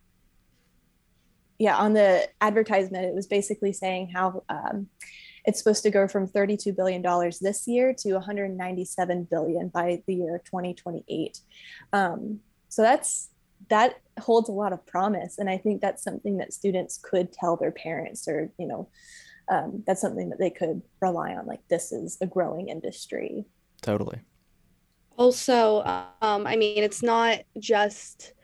yeah, 1.58 1.76
on 1.76 1.92
the 1.92 2.28
advertisement, 2.40 3.04
it 3.04 3.14
was 3.14 3.26
basically 3.26 3.72
saying 3.72 4.10
how 4.14 4.44
um, 4.48 4.88
it's 5.44 5.58
supposed 5.58 5.82
to 5.82 5.90
go 5.90 6.06
from 6.06 6.26
32 6.26 6.72
billion 6.72 7.02
dollars 7.02 7.38
this 7.40 7.66
year 7.66 7.92
to 7.98 8.12
197 8.14 9.24
billion 9.24 9.68
by 9.68 10.02
the 10.06 10.14
year 10.14 10.40
2028. 10.44 11.40
Um, 11.92 12.40
so 12.68 12.82
that's 12.82 13.30
that 13.70 13.96
holds 14.20 14.48
a 14.48 14.52
lot 14.52 14.72
of 14.72 14.86
promise 14.86 15.38
and 15.38 15.50
i 15.50 15.58
think 15.58 15.80
that's 15.80 16.02
something 16.02 16.36
that 16.36 16.52
students 16.52 16.98
could 17.02 17.32
tell 17.32 17.56
their 17.56 17.72
parents 17.72 18.28
or 18.28 18.50
you 18.56 18.66
know 18.66 18.88
um, 19.50 19.82
that's 19.86 20.00
something 20.00 20.28
that 20.30 20.38
they 20.38 20.50
could 20.50 20.82
rely 21.00 21.34
on 21.34 21.46
like 21.46 21.66
this 21.68 21.92
is 21.92 22.18
a 22.20 22.26
growing 22.26 22.68
industry. 22.68 23.44
Totally. 23.82 24.20
Also 25.16 25.82
um, 26.22 26.46
i 26.46 26.56
mean 26.56 26.82
it's 26.82 27.02
not 27.02 27.40
just 27.58 28.34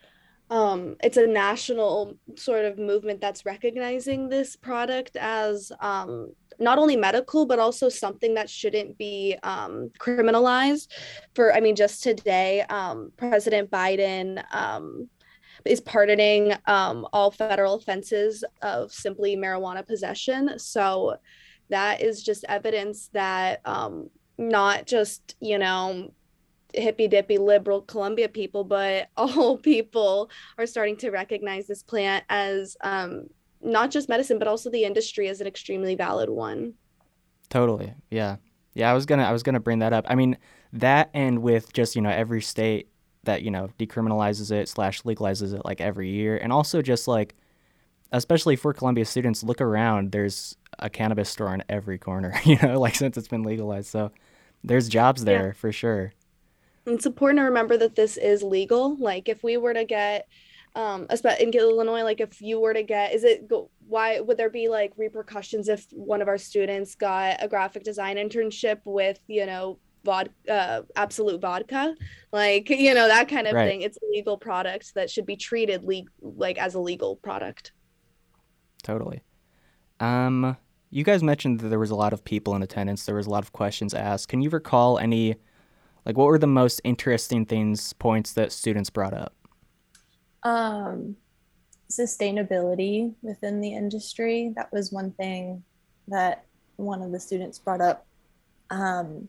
um, 0.50 0.96
it's 1.02 1.16
a 1.16 1.26
national 1.26 2.18
sort 2.37 2.64
of 2.66 2.78
movement 2.78 3.20
that's 3.20 3.46
recognizing 3.46 4.28
this 4.28 4.56
product 4.56 5.16
as 5.16 5.73
um, 5.80 6.32
not 6.58 6.78
only 6.78 6.96
medical 6.96 7.46
but 7.46 7.58
also 7.58 7.88
something 7.88 8.34
that 8.34 8.50
shouldn't 8.50 8.99
be 8.99 9.37
um, 9.42 9.90
criminalized. 9.99 10.88
For 11.34 11.54
i 11.54 11.61
mean 11.61 11.76
just 11.76 12.02
today 12.02 12.62
um, 12.62 13.12
president 13.16 13.70
biden 13.70 14.42
um, 14.52 15.08
is 15.64 15.80
pardoning 15.80 16.52
um, 16.66 17.06
all 17.12 17.30
federal 17.30 17.75
offenses 17.75 18.44
of 18.62 18.92
simply 18.92 19.37
marijuana 19.37 19.87
possession. 19.87 20.59
So 20.59 21.16
that 21.71 22.02
is 22.02 22.23
just 22.23 22.44
evidence 22.49 23.09
that 23.12 23.61
um, 23.64 24.11
not 24.37 24.87
just, 24.87 25.37
you 25.40 25.59
know, 25.59 26.12
hippy 26.75 27.09
dippy 27.09 27.38
liberal 27.38 27.83
Columbia 27.83 28.28
people, 28.28 28.64
but 28.64 29.09
all 29.16 29.56
people 29.56 30.30
are 30.59 30.66
starting 30.66 30.97
to 30.99 31.11
recognize 31.11 31.66
this 31.66 31.83
plant 31.83 32.25
as 32.28 32.76
um, 32.83 33.28
not 33.62 33.90
just 33.90 34.09
medicine, 34.09 34.38
but 34.38 34.49
also 34.49 34.71
the 34.71 34.85
industry 34.85 35.28
as 35.28 35.40
an 35.40 35.47
extremely 35.47 35.94
valid 35.94 36.28
one. 36.28 36.75
Totally. 37.49 37.94
Yeah. 38.11 38.37
Yeah. 38.75 38.90
I 38.90 38.94
was 38.94 39.06
to, 39.06 39.14
I 39.14 39.33
was 39.33 39.42
to 39.42 39.61
bring 39.61 39.78
that 39.78 39.92
up. 39.92 40.04
I 40.09 40.14
mean, 40.14 40.37
that 40.73 41.09
and 41.14 41.40
with 41.40 41.73
just, 41.73 41.94
you 41.97 42.02
know, 42.02 42.11
every 42.11 42.42
state 42.42 42.88
that 43.25 43.43
you 43.43 43.50
know 43.50 43.71
decriminalizes 43.78 44.50
it 44.50 44.69
slash 44.69 45.02
legalizes 45.02 45.54
it 45.54 45.64
like 45.64 45.81
every 45.81 46.11
year. 46.11 46.37
And 46.37 46.52
also 46.52 46.83
just 46.83 47.09
like 47.09 47.35
especially 48.12 48.54
for 48.54 48.73
columbia 48.73 49.04
students 49.04 49.43
look 49.43 49.61
around. 49.61 50.12
There's 50.12 50.57
a 50.78 50.90
cannabis 50.90 51.28
store 51.28 51.49
on 51.49 51.62
every 51.69 51.99
corner 51.99 52.35
you 52.45 52.59
know 52.62 52.81
like 52.81 52.95
since 52.95 53.16
it's 53.16 53.28
been 53.28 53.43
legalized. 53.43 53.88
So 53.88 54.12
there's 54.62 54.88
jobs 54.88 55.25
there 55.25 55.49
yeah. 55.49 55.52
for 55.52 55.73
sure. 55.73 56.12
It's 56.87 57.07
important 57.07 57.38
to 57.38 57.45
remember 57.45 57.76
that 57.78 57.97
this 57.97 58.16
is 58.16 58.43
legal. 58.43 58.97
Like 58.97 59.28
if 59.28 59.43
we 59.43 59.57
were 59.57 59.75
to 59.75 59.85
get 59.85 60.28
um 60.76 61.07
in 61.38 61.50
illinois 61.52 62.02
like 62.02 62.21
if 62.21 62.43
you 62.43 62.59
were 62.59 62.75
to 62.75 62.83
get 62.83 63.14
is 63.14 63.23
it 63.23 63.49
why 63.87 64.19
would 64.21 64.37
there 64.37 64.50
be 64.50 64.69
like 64.69 64.93
repercussions 64.97 65.69
if 65.69 65.87
one 65.93 66.21
of 66.21 66.28
our 66.28 66.38
students 66.38 66.95
got 66.95 67.37
a 67.40 67.49
graphic 67.49 67.85
design 67.85 68.16
internship 68.16 68.81
with 68.85 69.21
you 69.28 69.47
know 69.47 69.78
vodka, 70.04 70.30
uh, 70.49 70.82
Absolut 70.96 71.40
vodka, 71.40 71.94
like 72.32 72.70
you 72.70 72.94
know 72.94 73.08
that 73.08 73.28
kind 73.28 73.46
of 73.46 73.54
right. 73.54 73.68
thing. 73.68 73.82
It's 73.82 73.96
a 73.96 74.06
legal 74.11 74.37
product 74.37 74.94
that 74.94 75.11
should 75.11 75.26
be 75.26 75.37
treated 75.37 75.84
le- 75.84 76.02
like 76.20 76.58
as 76.58 76.75
a 76.75 76.80
legal 76.80 77.16
product. 77.16 77.73
Totally. 78.82 79.23
Um, 80.00 80.56
you 80.90 81.02
guys 81.02 81.23
mentioned 81.23 81.61
that 81.61 81.68
there 81.68 81.78
was 81.78 81.90
a 81.90 81.96
lot 81.96 82.12
of 82.12 82.23
people 82.23 82.54
in 82.54 82.62
attendance. 82.62 83.04
There 83.04 83.16
was 83.16 83.26
a 83.26 83.30
lot 83.30 83.42
of 83.42 83.52
questions 83.52 83.94
asked. 83.94 84.28
Can 84.28 84.42
you 84.42 84.50
recall 84.50 84.99
any, 84.99 85.37
like, 86.04 86.16
what 86.16 86.26
were 86.26 86.38
the 86.38 86.46
most 86.46 86.80
interesting 86.84 87.46
things, 87.46 87.92
points 87.94 88.32
that 88.34 88.52
students 88.52 88.90
brought 88.90 89.14
up? 89.14 89.34
Um, 90.42 91.16
sustainability 91.90 93.14
within 93.23 93.61
the 93.61 93.73
industry. 93.73 94.52
That 94.56 94.73
was 94.73 94.92
one 94.92 95.12
thing 95.12 95.64
that 96.08 96.44
one 96.76 97.02
of 97.02 97.11
the 97.11 97.20
students 97.20 97.58
brought 97.58 97.80
up. 97.80 98.06
Um, 98.70 99.28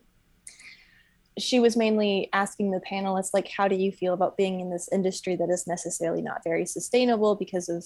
she 1.38 1.60
was 1.60 1.76
mainly 1.76 2.30
asking 2.34 2.72
the 2.72 2.82
panelists 2.90 3.34
like 3.34 3.48
how 3.48 3.68
do 3.68 3.76
you 3.76 3.92
feel 3.92 4.14
about 4.14 4.38
being 4.38 4.62
in 4.62 4.70
this 4.70 4.90
industry 4.92 5.36
that 5.36 5.50
is 5.50 5.68
necessarily 5.68 6.22
not 6.22 6.44
very 6.44 6.66
sustainable 6.66 7.36
because 7.36 7.70
of 7.70 7.86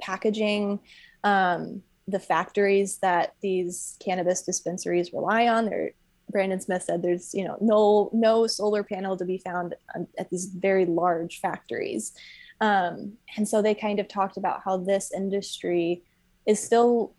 packaging 0.00 0.80
um, 1.24 1.82
the 2.08 2.18
factories 2.18 2.98
that 2.98 3.34
these 3.42 3.96
cannabis 4.00 4.42
dispensaries 4.42 5.12
rely 5.12 5.48
on? 5.48 5.66
There 5.66 5.90
brandon 6.30 6.60
smith 6.60 6.84
said 6.84 7.02
there's 7.02 7.34
you 7.34 7.44
know 7.44 7.58
no 7.60 8.08
no 8.14 8.46
solar 8.46 8.82
panel 8.82 9.18
to 9.18 9.24
be 9.24 9.36
found 9.36 9.74
at 10.18 10.30
these 10.30 10.46
very 10.46 10.86
large 10.86 11.40
factories. 11.40 12.12
Um, 12.60 13.14
and 13.36 13.46
so 13.46 13.60
they 13.60 13.74
kind 13.74 13.98
of 13.98 14.08
talked 14.08 14.36
about 14.36 14.62
how 14.64 14.76
this 14.76 15.12
industry 15.12 16.04
is 16.46 16.62
still 16.62 17.12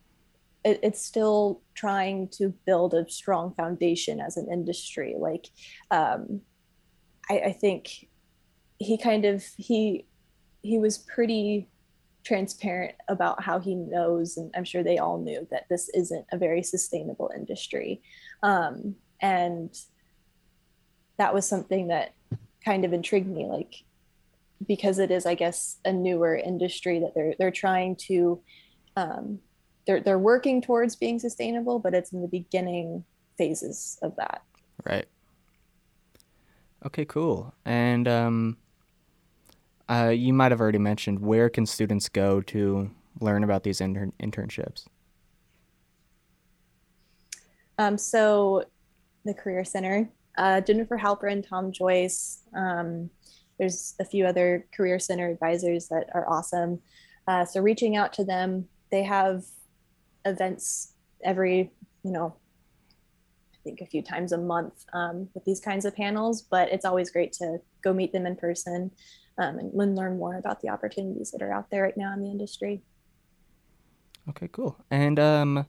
it, 0.64 0.80
it's 0.84 1.04
still 1.04 1.62
trying 1.76 2.30
to 2.30 2.54
build 2.66 2.94
a 2.94 3.10
strong 3.10 3.54
foundation 3.56 4.20
as 4.20 4.38
an 4.38 4.48
industry. 4.52 5.16
Like, 5.18 5.48
um, 5.92 6.42
I, 7.30 7.40
I 7.40 7.52
think 7.54 8.08
he 8.80 8.98
kind 8.98 9.26
of 9.26 9.44
he 9.58 10.06
he 10.62 10.80
was 10.80 10.98
pretty 10.98 11.70
transparent 12.24 12.96
about 13.10 13.44
how 13.44 13.60
he 13.60 13.76
knows, 13.76 14.38
and 14.38 14.52
I'm 14.56 14.64
sure 14.64 14.84
they 14.84 14.98
all 14.98 15.20
knew 15.20 15.48
that 15.52 15.68
this 15.70 15.90
isn't 15.90 16.26
a 16.32 16.38
very 16.38 16.64
sustainable 16.64 17.32
industry, 17.36 18.02
um, 18.42 18.96
and 19.22 19.76
that 21.18 21.34
was 21.34 21.46
something 21.46 21.88
that 21.88 22.14
kind 22.64 22.86
of 22.86 22.94
intrigued 22.94 23.28
me, 23.28 23.46
like 23.46 23.76
because 24.66 25.00
it 25.00 25.12
is, 25.12 25.26
I 25.26 25.36
guess, 25.36 25.78
a 25.84 25.92
newer 25.92 26.36
industry 26.36 27.00
that 27.00 27.14
they're 27.14 27.36
they're 27.38 27.52
trying 27.52 27.96
to 28.08 28.42
um, 28.96 29.40
they're 29.86 30.00
they're 30.00 30.20
working 30.20 30.62
towards 30.62 30.96
being 30.96 31.20
sustainable, 31.20 31.80
but 31.80 31.94
it's 31.94 32.12
in 32.12 32.22
the 32.22 32.28
beginning 32.28 33.04
phases 33.38 33.98
of 34.02 34.16
that. 34.16 34.44
Right. 34.86 35.08
Okay, 36.86 37.06
cool. 37.06 37.54
And 37.66 38.08
um, 38.08 38.58
uh, 39.90 40.10
you 40.10 40.34
might 40.34 40.52
have 40.52 40.60
already 40.60 40.80
mentioned 40.80 41.20
where 41.20 41.50
can 41.50 41.66
students 41.66 42.10
go 42.10 42.42
to 42.42 42.92
learn 43.20 43.44
about 43.44 43.64
these 43.64 43.80
intern- 43.80 44.14
internships? 44.22 44.86
Um, 47.78 47.98
so, 47.98 48.66
the 49.26 49.34
Career 49.34 49.64
Center, 49.64 50.10
uh, 50.38 50.62
Jennifer 50.62 50.98
Halperin, 50.98 51.48
Tom 51.48 51.72
Joyce. 51.72 52.42
Um, 52.54 53.10
there's 53.58 53.96
a 54.00 54.06
few 54.06 54.26
other 54.26 54.66
Career 54.76 55.00
Center 55.00 55.30
advisors 55.30 55.88
that 55.88 56.10
are 56.14 56.30
awesome. 56.30 56.82
Uh, 57.28 57.46
so, 57.46 57.62
reaching 57.62 57.96
out 57.96 58.14
to 58.14 58.24
them, 58.24 58.68
they 58.92 59.04
have 59.04 59.46
events 60.26 60.94
every, 61.24 61.72
you 62.04 62.12
know, 62.12 62.36
I 63.54 63.58
think 63.64 63.82
a 63.82 63.86
few 63.86 64.02
times 64.02 64.32
a 64.32 64.38
month 64.38 64.86
um, 64.94 65.30
with 65.34 65.46
these 65.46 65.60
kinds 65.60 65.86
of 65.86 65.96
panels, 65.96 66.42
but 66.42 66.72
it's 66.72 66.86
always 66.86 67.12
great 67.12 67.34
to 67.34 67.60
go 67.84 67.94
meet 67.94 68.12
them 68.12 68.26
in 68.26 68.36
person 68.36 68.92
um, 69.38 69.58
and 69.58 69.96
learn 69.96 70.18
more 70.18 70.36
about 70.36 70.62
the 70.62 70.70
opportunities 70.70 71.32
that 71.32 71.42
are 71.42 71.52
out 71.52 71.70
there 71.70 71.84
right 71.84 71.98
now 71.98 72.14
in 72.14 72.22
the 72.22 72.30
industry. 72.30 72.82
Okay, 74.30 74.50
cool. 74.52 74.78
And 74.90 75.20
um, 75.20 75.66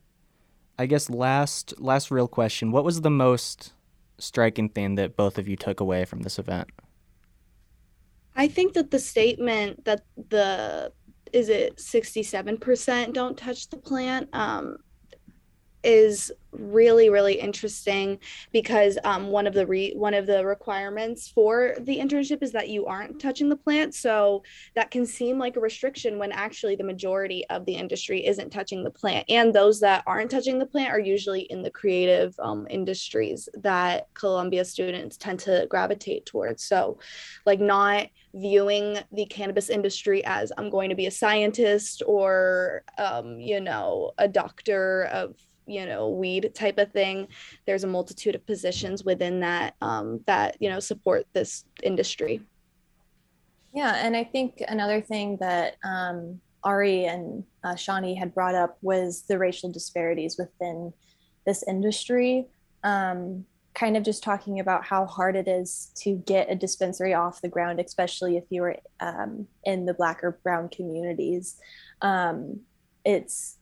I 0.78 0.86
guess 0.86 1.10
last 1.10 1.74
last 1.80 2.10
real 2.10 2.28
question: 2.28 2.70
What 2.70 2.84
was 2.84 3.00
the 3.00 3.10
most 3.10 3.72
striking 4.18 4.68
thing 4.68 4.94
that 4.94 5.16
both 5.16 5.38
of 5.38 5.48
you 5.48 5.56
took 5.56 5.80
away 5.80 6.04
from 6.04 6.22
this 6.22 6.38
event? 6.38 6.68
I 8.36 8.48
think 8.48 8.74
that 8.74 8.90
the 8.90 8.98
statement 8.98 9.84
that 9.84 10.04
the 10.28 10.92
is 11.34 11.48
it 11.48 11.76
67% 11.78 13.12
don't 13.12 13.36
touch 13.36 13.68
the 13.68 13.76
plant? 13.76 14.28
Um, 14.32 14.76
is 15.84 16.32
really 16.58 17.10
really 17.10 17.34
interesting 17.34 18.18
because 18.52 18.98
um, 19.04 19.28
one 19.28 19.46
of 19.46 19.54
the 19.54 19.66
re- 19.66 19.94
one 19.94 20.14
of 20.14 20.26
the 20.26 20.44
requirements 20.44 21.28
for 21.28 21.74
the 21.80 21.98
internship 21.98 22.42
is 22.42 22.52
that 22.52 22.68
you 22.68 22.86
aren't 22.86 23.20
touching 23.20 23.48
the 23.48 23.56
plant. 23.56 23.94
So 23.94 24.42
that 24.74 24.90
can 24.90 25.06
seem 25.06 25.38
like 25.38 25.56
a 25.56 25.60
restriction 25.60 26.18
when 26.18 26.32
actually 26.32 26.76
the 26.76 26.84
majority 26.84 27.44
of 27.50 27.64
the 27.66 27.74
industry 27.74 28.26
isn't 28.26 28.50
touching 28.50 28.84
the 28.84 28.90
plant. 28.90 29.26
And 29.28 29.52
those 29.52 29.80
that 29.80 30.04
aren't 30.06 30.30
touching 30.30 30.58
the 30.58 30.66
plant 30.66 30.90
are 30.90 31.00
usually 31.00 31.42
in 31.42 31.62
the 31.62 31.70
creative 31.70 32.34
um, 32.38 32.66
industries 32.70 33.48
that 33.54 34.08
columbia 34.14 34.64
students 34.64 35.16
tend 35.16 35.40
to 35.40 35.66
gravitate 35.68 36.26
towards. 36.26 36.64
So 36.64 36.98
like 37.46 37.60
not 37.60 38.08
viewing 38.34 38.98
the 39.12 39.26
cannabis 39.26 39.70
industry 39.70 40.24
as 40.24 40.50
i'm 40.58 40.68
going 40.68 40.90
to 40.90 40.96
be 40.96 41.06
a 41.06 41.10
scientist 41.10 42.02
or 42.04 42.82
um, 42.98 43.38
you 43.38 43.60
know 43.60 44.10
a 44.18 44.26
doctor 44.26 45.04
of 45.12 45.36
you 45.66 45.86
know 45.86 46.08
weed 46.08 46.52
type 46.54 46.78
of 46.78 46.92
thing. 46.92 47.28
There's 47.66 47.84
a 47.84 47.88
multitude 47.88 48.34
of 48.34 48.46
positions 48.46 49.04
within 49.04 49.40
that 49.40 49.74
um, 49.80 50.20
that 50.26 50.56
you 50.60 50.68
know 50.68 50.80
support 50.80 51.26
this 51.32 51.64
industry. 51.82 52.40
Yeah 53.74 53.94
and 53.96 54.16
i 54.16 54.22
think 54.22 54.62
another 54.68 55.00
thing 55.00 55.36
that 55.40 55.76
um, 55.84 56.40
ari 56.62 57.04
and 57.06 57.44
uh, 57.64 57.74
shani 57.74 58.16
had 58.16 58.32
brought 58.32 58.54
up 58.54 58.78
was 58.82 59.22
the 59.28 59.38
racial 59.38 59.70
disparities 59.70 60.36
within 60.38 60.92
this 61.44 61.64
industry. 61.66 62.46
Um, 62.84 63.44
kind 63.74 63.96
of 63.96 64.04
just 64.04 64.22
talking 64.22 64.60
about 64.60 64.84
how 64.84 65.04
hard 65.04 65.34
it 65.34 65.48
is 65.48 65.90
to 65.96 66.14
get 66.26 66.48
a 66.48 66.54
dispensary 66.54 67.12
off 67.12 67.40
the 67.40 67.48
ground 67.48 67.80
especially 67.80 68.36
if 68.36 68.44
you 68.48 68.62
are 68.62 68.76
um, 69.00 69.48
in 69.64 69.84
the 69.84 69.94
black 69.94 70.22
or 70.22 70.38
brown 70.42 70.68
communities. 70.68 71.56
Um, 72.00 72.60
it's 73.04 73.58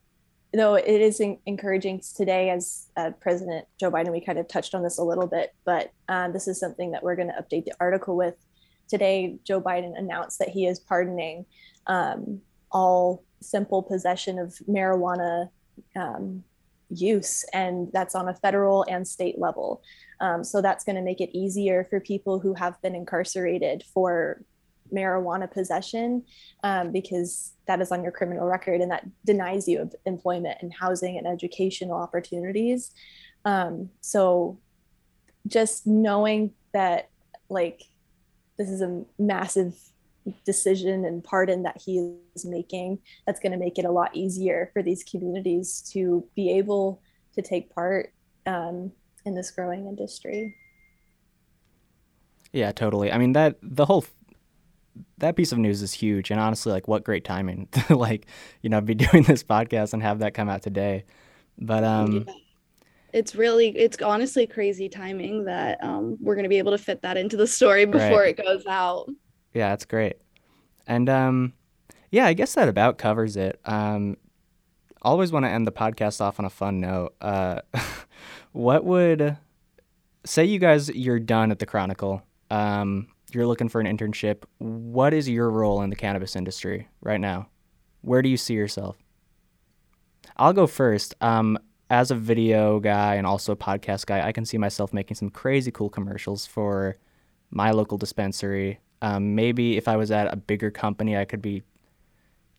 though 0.60 0.74
it 0.74 1.00
is 1.00 1.20
encouraging 1.46 2.02
today 2.14 2.50
as 2.50 2.88
uh, 2.96 3.10
President 3.20 3.66
Joe 3.80 3.90
Biden, 3.90 4.12
we 4.12 4.20
kind 4.20 4.38
of 4.38 4.48
touched 4.48 4.74
on 4.74 4.82
this 4.82 4.98
a 4.98 5.02
little 5.02 5.26
bit, 5.26 5.54
but 5.64 5.92
um, 6.08 6.32
this 6.32 6.46
is 6.46 6.60
something 6.60 6.90
that 6.90 7.02
we're 7.02 7.16
going 7.16 7.28
to 7.28 7.34
update 7.34 7.64
the 7.64 7.74
article 7.80 8.16
with. 8.16 8.34
Today, 8.88 9.36
Joe 9.44 9.60
Biden 9.60 9.98
announced 9.98 10.38
that 10.38 10.50
he 10.50 10.66
is 10.66 10.78
pardoning 10.78 11.46
um, 11.86 12.42
all 12.70 13.24
simple 13.40 13.82
possession 13.82 14.38
of 14.38 14.54
marijuana 14.68 15.48
um, 15.96 16.44
use, 16.90 17.44
and 17.54 17.90
that's 17.92 18.14
on 18.14 18.28
a 18.28 18.34
federal 18.34 18.84
and 18.88 19.08
state 19.08 19.38
level. 19.38 19.82
Um, 20.20 20.44
so 20.44 20.60
that's 20.60 20.84
going 20.84 20.96
to 20.96 21.02
make 21.02 21.20
it 21.20 21.36
easier 21.36 21.86
for 21.88 21.98
people 21.98 22.38
who 22.38 22.54
have 22.54 22.80
been 22.82 22.94
incarcerated 22.94 23.84
for 23.94 24.42
marijuana 24.92 25.50
possession 25.50 26.24
um, 26.62 26.92
because 26.92 27.52
that 27.66 27.80
is 27.80 27.90
on 27.92 28.02
your 28.02 28.12
criminal 28.12 28.46
record 28.46 28.80
and 28.80 28.90
that 28.90 29.06
denies 29.24 29.66
you 29.66 29.88
employment 30.06 30.58
and 30.60 30.72
housing 30.78 31.18
and 31.18 31.26
educational 31.26 31.96
opportunities. 31.96 32.90
Um, 33.44 33.90
so 34.00 34.58
just 35.46 35.86
knowing 35.86 36.52
that 36.72 37.08
like 37.48 37.82
this 38.58 38.68
is 38.68 38.80
a 38.80 39.04
massive 39.18 39.74
decision 40.44 41.04
and 41.04 41.24
pardon 41.24 41.64
that 41.64 41.80
he 41.84 42.14
is 42.34 42.44
making 42.44 42.98
that's 43.26 43.40
going 43.40 43.52
to 43.52 43.58
make 43.58 43.78
it 43.78 43.84
a 43.84 43.90
lot 43.90 44.14
easier 44.14 44.70
for 44.72 44.82
these 44.82 45.02
communities 45.02 45.82
to 45.92 46.24
be 46.36 46.50
able 46.50 47.02
to 47.34 47.42
take 47.42 47.74
part 47.74 48.12
um, 48.46 48.92
in 49.24 49.34
this 49.34 49.50
growing 49.50 49.86
industry 49.86 50.56
yeah 52.52 52.70
totally 52.70 53.10
i 53.10 53.18
mean 53.18 53.32
that 53.32 53.56
the 53.62 53.84
whole 53.84 54.04
that 55.18 55.36
piece 55.36 55.52
of 55.52 55.58
news 55.58 55.82
is 55.82 55.92
huge. 55.92 56.30
And 56.30 56.40
honestly 56.40 56.72
like 56.72 56.88
what 56.88 57.04
great 57.04 57.24
timing 57.24 57.68
to 57.72 57.96
like 57.96 58.26
you 58.62 58.70
know 58.70 58.80
be 58.80 58.94
doing 59.06 59.22
this 59.24 59.42
podcast 59.42 59.92
and 59.92 60.02
have 60.02 60.20
that 60.20 60.34
come 60.34 60.48
out 60.48 60.62
today. 60.62 61.04
But 61.58 61.84
um 61.84 62.24
yeah. 62.26 62.34
it's 63.12 63.34
really 63.34 63.68
it's 63.76 64.00
honestly 64.02 64.46
crazy 64.46 64.88
timing 64.88 65.44
that 65.44 65.82
um 65.82 66.18
we're 66.20 66.34
going 66.34 66.44
to 66.44 66.48
be 66.48 66.58
able 66.58 66.72
to 66.72 66.78
fit 66.78 67.02
that 67.02 67.16
into 67.16 67.36
the 67.36 67.46
story 67.46 67.84
before 67.84 68.20
right. 68.20 68.38
it 68.38 68.44
goes 68.44 68.66
out. 68.66 69.08
Yeah 69.54 69.70
that's 69.70 69.84
great. 69.84 70.16
And 70.86 71.08
um 71.08 71.52
yeah 72.10 72.26
i 72.26 72.32
guess 72.32 72.54
that 72.54 72.68
about 72.68 72.98
covers 72.98 73.36
it. 73.36 73.60
Um 73.64 74.16
always 75.00 75.32
want 75.32 75.44
to 75.44 75.50
end 75.50 75.66
the 75.66 75.72
podcast 75.72 76.20
off 76.20 76.38
on 76.38 76.44
a 76.44 76.50
fun 76.50 76.80
note. 76.80 77.14
Uh 77.20 77.60
what 78.52 78.84
would 78.84 79.36
say 80.24 80.44
you 80.44 80.58
guys 80.58 80.88
you're 80.90 81.18
done 81.18 81.50
at 81.50 81.58
the 81.58 81.66
chronicle. 81.66 82.22
Um 82.50 83.08
you're 83.34 83.46
looking 83.46 83.68
for 83.68 83.80
an 83.80 83.86
internship, 83.86 84.44
what 84.58 85.14
is 85.14 85.28
your 85.28 85.50
role 85.50 85.82
in 85.82 85.90
the 85.90 85.96
cannabis 85.96 86.36
industry 86.36 86.88
right 87.00 87.20
now? 87.20 87.48
Where 88.00 88.22
do 88.22 88.28
you 88.28 88.36
see 88.36 88.54
yourself? 88.54 88.96
I'll 90.36 90.52
go 90.52 90.66
first. 90.66 91.14
Um, 91.20 91.58
as 91.92 92.10
a 92.10 92.14
video 92.14 92.80
guy 92.80 93.16
and 93.16 93.26
also 93.26 93.52
a 93.52 93.56
podcast 93.56 94.06
guy, 94.06 94.26
I 94.26 94.32
can 94.32 94.46
see 94.46 94.56
myself 94.56 94.94
making 94.94 95.14
some 95.14 95.28
crazy 95.28 95.70
cool 95.70 95.90
commercials 95.90 96.46
for 96.46 96.96
my 97.50 97.70
local 97.70 97.98
dispensary. 97.98 98.80
Um, 99.02 99.34
maybe 99.34 99.76
if 99.76 99.88
I 99.88 99.96
was 99.96 100.10
at 100.10 100.32
a 100.32 100.36
bigger 100.36 100.70
company, 100.70 101.18
I 101.18 101.26
could 101.26 101.42
be, 101.42 101.62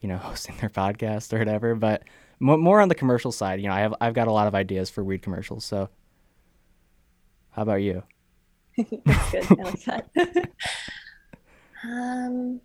you 0.02 0.08
know, 0.08 0.18
hosting 0.30 0.56
their 0.58 0.70
podcast 0.70 1.34
or 1.34 1.40
whatever. 1.40 1.74
But 1.74 2.04
more 2.40 2.80
on 2.80 2.90
the 2.90 2.96
commercial 2.96 3.32
side, 3.32 3.60
you 3.60 3.68
know, 3.68 3.74
I 3.74 3.80
have 3.80 3.96
I've 4.00 4.14
got 4.14 4.28
a 4.28 4.32
lot 4.32 4.48
of 4.48 4.54
ideas 4.54 4.92
for 4.92 5.04
weed 5.04 5.24
commercials. 5.24 5.66
So, 5.66 5.90
how 7.52 7.64
about 7.64 7.82
you? 7.82 8.04
That's 9.06 9.32
good. 9.32 9.60
I 9.60 9.64
like 9.64 9.84
that. 9.84 10.10
um, 11.84 12.62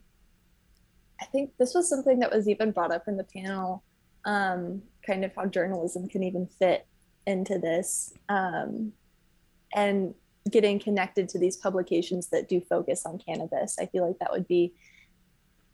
I 1.20 1.24
think 1.26 1.50
this 1.58 1.74
was 1.74 1.88
something 1.88 2.18
that 2.20 2.32
was 2.32 2.48
even 2.48 2.70
brought 2.70 2.92
up 2.92 3.08
in 3.08 3.16
the 3.16 3.24
panel, 3.24 3.82
um, 4.24 4.82
kind 5.06 5.24
of 5.24 5.34
how 5.34 5.46
journalism 5.46 6.08
can 6.08 6.22
even 6.22 6.46
fit 6.46 6.86
into 7.26 7.58
this, 7.58 8.14
um, 8.28 8.92
and 9.74 10.14
getting 10.50 10.78
connected 10.78 11.28
to 11.28 11.38
these 11.38 11.56
publications 11.56 12.28
that 12.28 12.48
do 12.48 12.60
focus 12.60 13.04
on 13.04 13.18
cannabis. 13.18 13.76
I 13.78 13.86
feel 13.86 14.06
like 14.06 14.18
that 14.20 14.32
would 14.32 14.48
be 14.48 14.72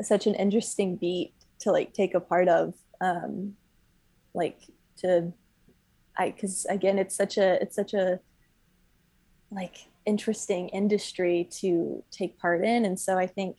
such 0.03 0.27
an 0.27 0.35
interesting 0.35 0.97
beat 0.97 1.35
to 1.61 1.70
like 1.70 1.92
take 1.92 2.14
a 2.14 2.20
part 2.20 2.49
of, 2.49 2.75
um, 3.01 3.55
like 4.35 4.59
to, 4.99 5.33
I 6.18 6.31
because 6.31 6.64
again, 6.66 6.99
it's 6.99 7.14
such 7.14 7.38
a 7.38 7.61
it's 7.62 7.77
such 7.77 7.94
a 7.94 8.18
like 9.51 9.87
interesting 10.07 10.69
industry 10.71 11.49
to 11.61 12.03
take 12.11 12.38
part 12.38 12.64
in. 12.64 12.85
And 12.85 12.99
so 12.99 13.17
I 13.19 13.27
think 13.27 13.59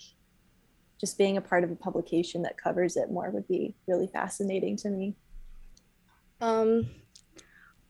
just 1.00 1.18
being 1.18 1.38
a 1.38 1.42
part 1.42 1.64
of 1.64 1.72
a 1.72 1.76
publication 1.76 2.42
that 2.44 2.58
covers 2.58 2.96
it 2.96 3.12
more 3.12 3.30
would 3.30 3.48
be 3.48 3.76
really 3.88 4.08
fascinating 4.08 4.78
to 4.78 4.90
me. 4.90 5.16
Um, 6.42 6.90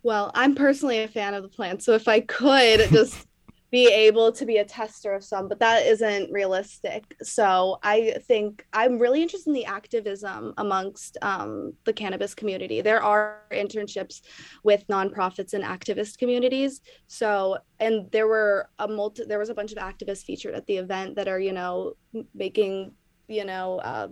well, 0.04 0.32
I'm 0.34 0.56
personally 0.56 1.00
a 1.04 1.08
fan 1.08 1.34
of 1.34 1.44
the 1.44 1.50
plant. 1.50 1.84
So 1.84 1.94
if 1.94 2.08
I 2.08 2.20
could 2.22 2.90
just 2.92 3.28
be 3.72 3.88
able 3.92 4.32
to 4.32 4.46
be 4.46 4.58
a 4.58 4.66
tester 4.66 5.14
of 5.14 5.24
some, 5.24 5.48
but 5.48 5.60
that 5.60 5.86
isn't 5.86 6.32
realistic. 6.32 7.16
So 7.24 7.78
I 7.84 8.16
think 8.28 8.66
I'm 8.74 9.00
really 9.00 9.22
interested 9.22 9.50
in 9.50 9.54
the 9.54 9.66
activism 9.66 10.54
amongst 10.58 11.18
um, 11.22 11.74
the 11.84 11.94
cannabis 11.94 12.36
community. 12.36 12.82
There 12.82 13.02
are 13.02 13.42
internships 13.52 14.22
with 14.64 14.88
nonprofits 14.88 15.54
and 15.54 15.64
activist 15.64 16.18
communities. 16.20 16.82
So 17.08 17.58
and 17.80 18.10
there 18.12 18.28
were 18.28 18.70
a 18.80 18.88
multi 18.88 19.24
there 19.26 19.40
was 19.40 19.50
a 19.50 19.56
bunch 19.56 19.72
of 19.72 19.78
activists 19.80 20.24
featured 20.24 20.54
at 20.54 20.66
the 20.68 20.78
event 20.78 21.16
that 21.16 21.28
are 21.28 21.40
you 21.40 21.54
know 21.54 21.94
making 22.34 22.94
you 23.28 23.46
know. 23.46 23.80
Uh, 23.80 24.08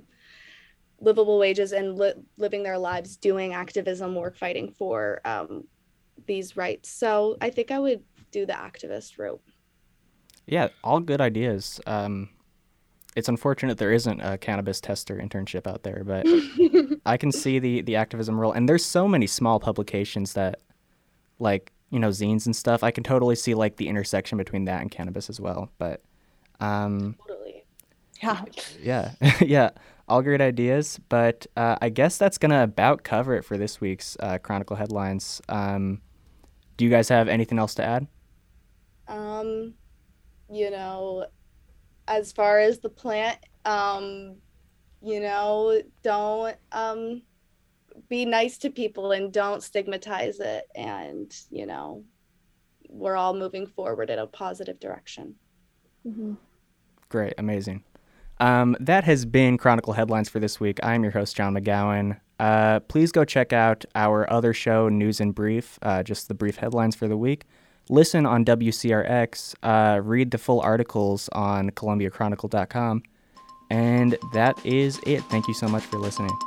livable 0.99 1.37
wages 1.37 1.73
and 1.73 1.97
li- 1.97 2.13
living 2.37 2.63
their 2.63 2.77
lives 2.77 3.17
doing 3.17 3.53
activism 3.53 4.15
work 4.15 4.37
fighting 4.37 4.71
for 4.71 5.19
um, 5.25 5.65
these 6.27 6.55
rights 6.55 6.89
so 6.89 7.35
i 7.41 7.49
think 7.49 7.71
i 7.71 7.79
would 7.79 8.01
do 8.33 8.45
the 8.45 8.53
activist 8.53 9.17
route 9.17 9.41
yeah, 10.45 10.69
all 10.83 10.99
good 10.99 11.21
ideas. 11.21 11.79
Um, 11.85 12.29
it's 13.15 13.29
unfortunate 13.29 13.77
there 13.77 13.93
isn't 13.93 14.19
a 14.21 14.37
cannabis 14.37 14.81
tester 14.81 15.17
internship 15.17 15.67
out 15.67 15.83
there, 15.83 16.03
but 16.03 16.25
I 17.05 17.17
can 17.17 17.31
see 17.31 17.59
the 17.59 17.81
the 17.81 17.95
activism 17.95 18.39
role. 18.39 18.51
And 18.51 18.67
there's 18.67 18.83
so 18.83 19.07
many 19.07 19.27
small 19.27 19.59
publications 19.59 20.33
that, 20.33 20.61
like 21.39 21.71
you 21.91 21.99
know, 21.99 22.09
zines 22.09 22.45
and 22.45 22.55
stuff. 22.55 22.83
I 22.83 22.91
can 22.91 23.03
totally 23.03 23.35
see 23.35 23.53
like 23.53 23.77
the 23.77 23.87
intersection 23.87 24.37
between 24.37 24.65
that 24.65 24.81
and 24.81 24.89
cannabis 24.89 25.29
as 25.29 25.39
well. 25.39 25.69
But, 25.77 26.01
um, 26.59 27.15
totally, 27.27 27.65
yeah, 28.21 28.43
yeah, 28.81 29.11
yeah, 29.41 29.69
all 30.07 30.23
great 30.23 30.41
ideas. 30.41 30.99
But 31.07 31.45
uh, 31.55 31.77
I 31.81 31.89
guess 31.89 32.17
that's 32.17 32.39
gonna 32.39 32.63
about 32.63 33.03
cover 33.03 33.35
it 33.35 33.45
for 33.45 33.57
this 33.57 33.79
week's 33.79 34.17
uh, 34.19 34.39
Chronicle 34.39 34.75
headlines. 34.75 35.39
Um, 35.47 36.01
do 36.77 36.83
you 36.83 36.91
guys 36.91 37.07
have 37.09 37.27
anything 37.27 37.59
else 37.59 37.75
to 37.75 37.83
add? 37.83 38.07
Um 39.07 39.73
you 40.49 40.69
know, 40.69 41.25
as 42.07 42.31
far 42.31 42.59
as 42.59 42.79
the 42.79 42.89
plant, 42.89 43.39
um, 43.65 44.35
you 45.01 45.19
know, 45.19 45.81
don't 46.03 46.55
um, 46.71 47.23
be 48.09 48.25
nice 48.25 48.57
to 48.59 48.69
people 48.69 49.13
and 49.13 49.31
don't 49.31 49.63
stigmatize 49.63 50.39
it 50.39 50.65
and 50.75 51.35
you 51.49 51.65
know 51.65 52.03
we're 52.89 53.15
all 53.15 53.33
moving 53.33 53.65
forward 53.65 54.09
in 54.09 54.19
a 54.19 54.27
positive 54.27 54.79
direction 54.79 55.35
Mm-hmm. 56.05 56.33
Great, 57.09 57.33
amazing. 57.37 57.83
Um, 58.39 58.75
that 58.79 59.03
has 59.03 59.25
been 59.25 59.57
Chronicle 59.57 59.93
Headlines 59.93 60.29
for 60.29 60.39
this 60.39 60.59
week. 60.59 60.79
I'm 60.83 61.03
your 61.03 61.11
host, 61.11 61.35
John 61.35 61.53
McGowan. 61.53 62.19
Uh, 62.39 62.79
please 62.81 63.11
go 63.11 63.23
check 63.23 63.53
out 63.53 63.85
our 63.95 64.29
other 64.31 64.53
show, 64.53 64.89
News 64.89 65.21
and 65.21 65.33
Brief, 65.33 65.79
uh, 65.81 66.03
just 66.03 66.27
the 66.27 66.33
brief 66.33 66.57
headlines 66.57 66.95
for 66.95 67.07
the 67.07 67.15
week. 67.15 67.45
Listen 67.89 68.25
on 68.25 68.45
WCRX, 68.45 69.55
uh, 69.63 70.01
read 70.01 70.31
the 70.31 70.37
full 70.37 70.61
articles 70.61 71.29
on 71.33 71.69
ColumbiaChronicle.com. 71.71 73.03
And 73.69 74.17
that 74.33 74.63
is 74.65 74.99
it. 75.05 75.21
Thank 75.25 75.47
you 75.47 75.53
so 75.53 75.67
much 75.67 75.83
for 75.83 75.97
listening. 75.97 76.37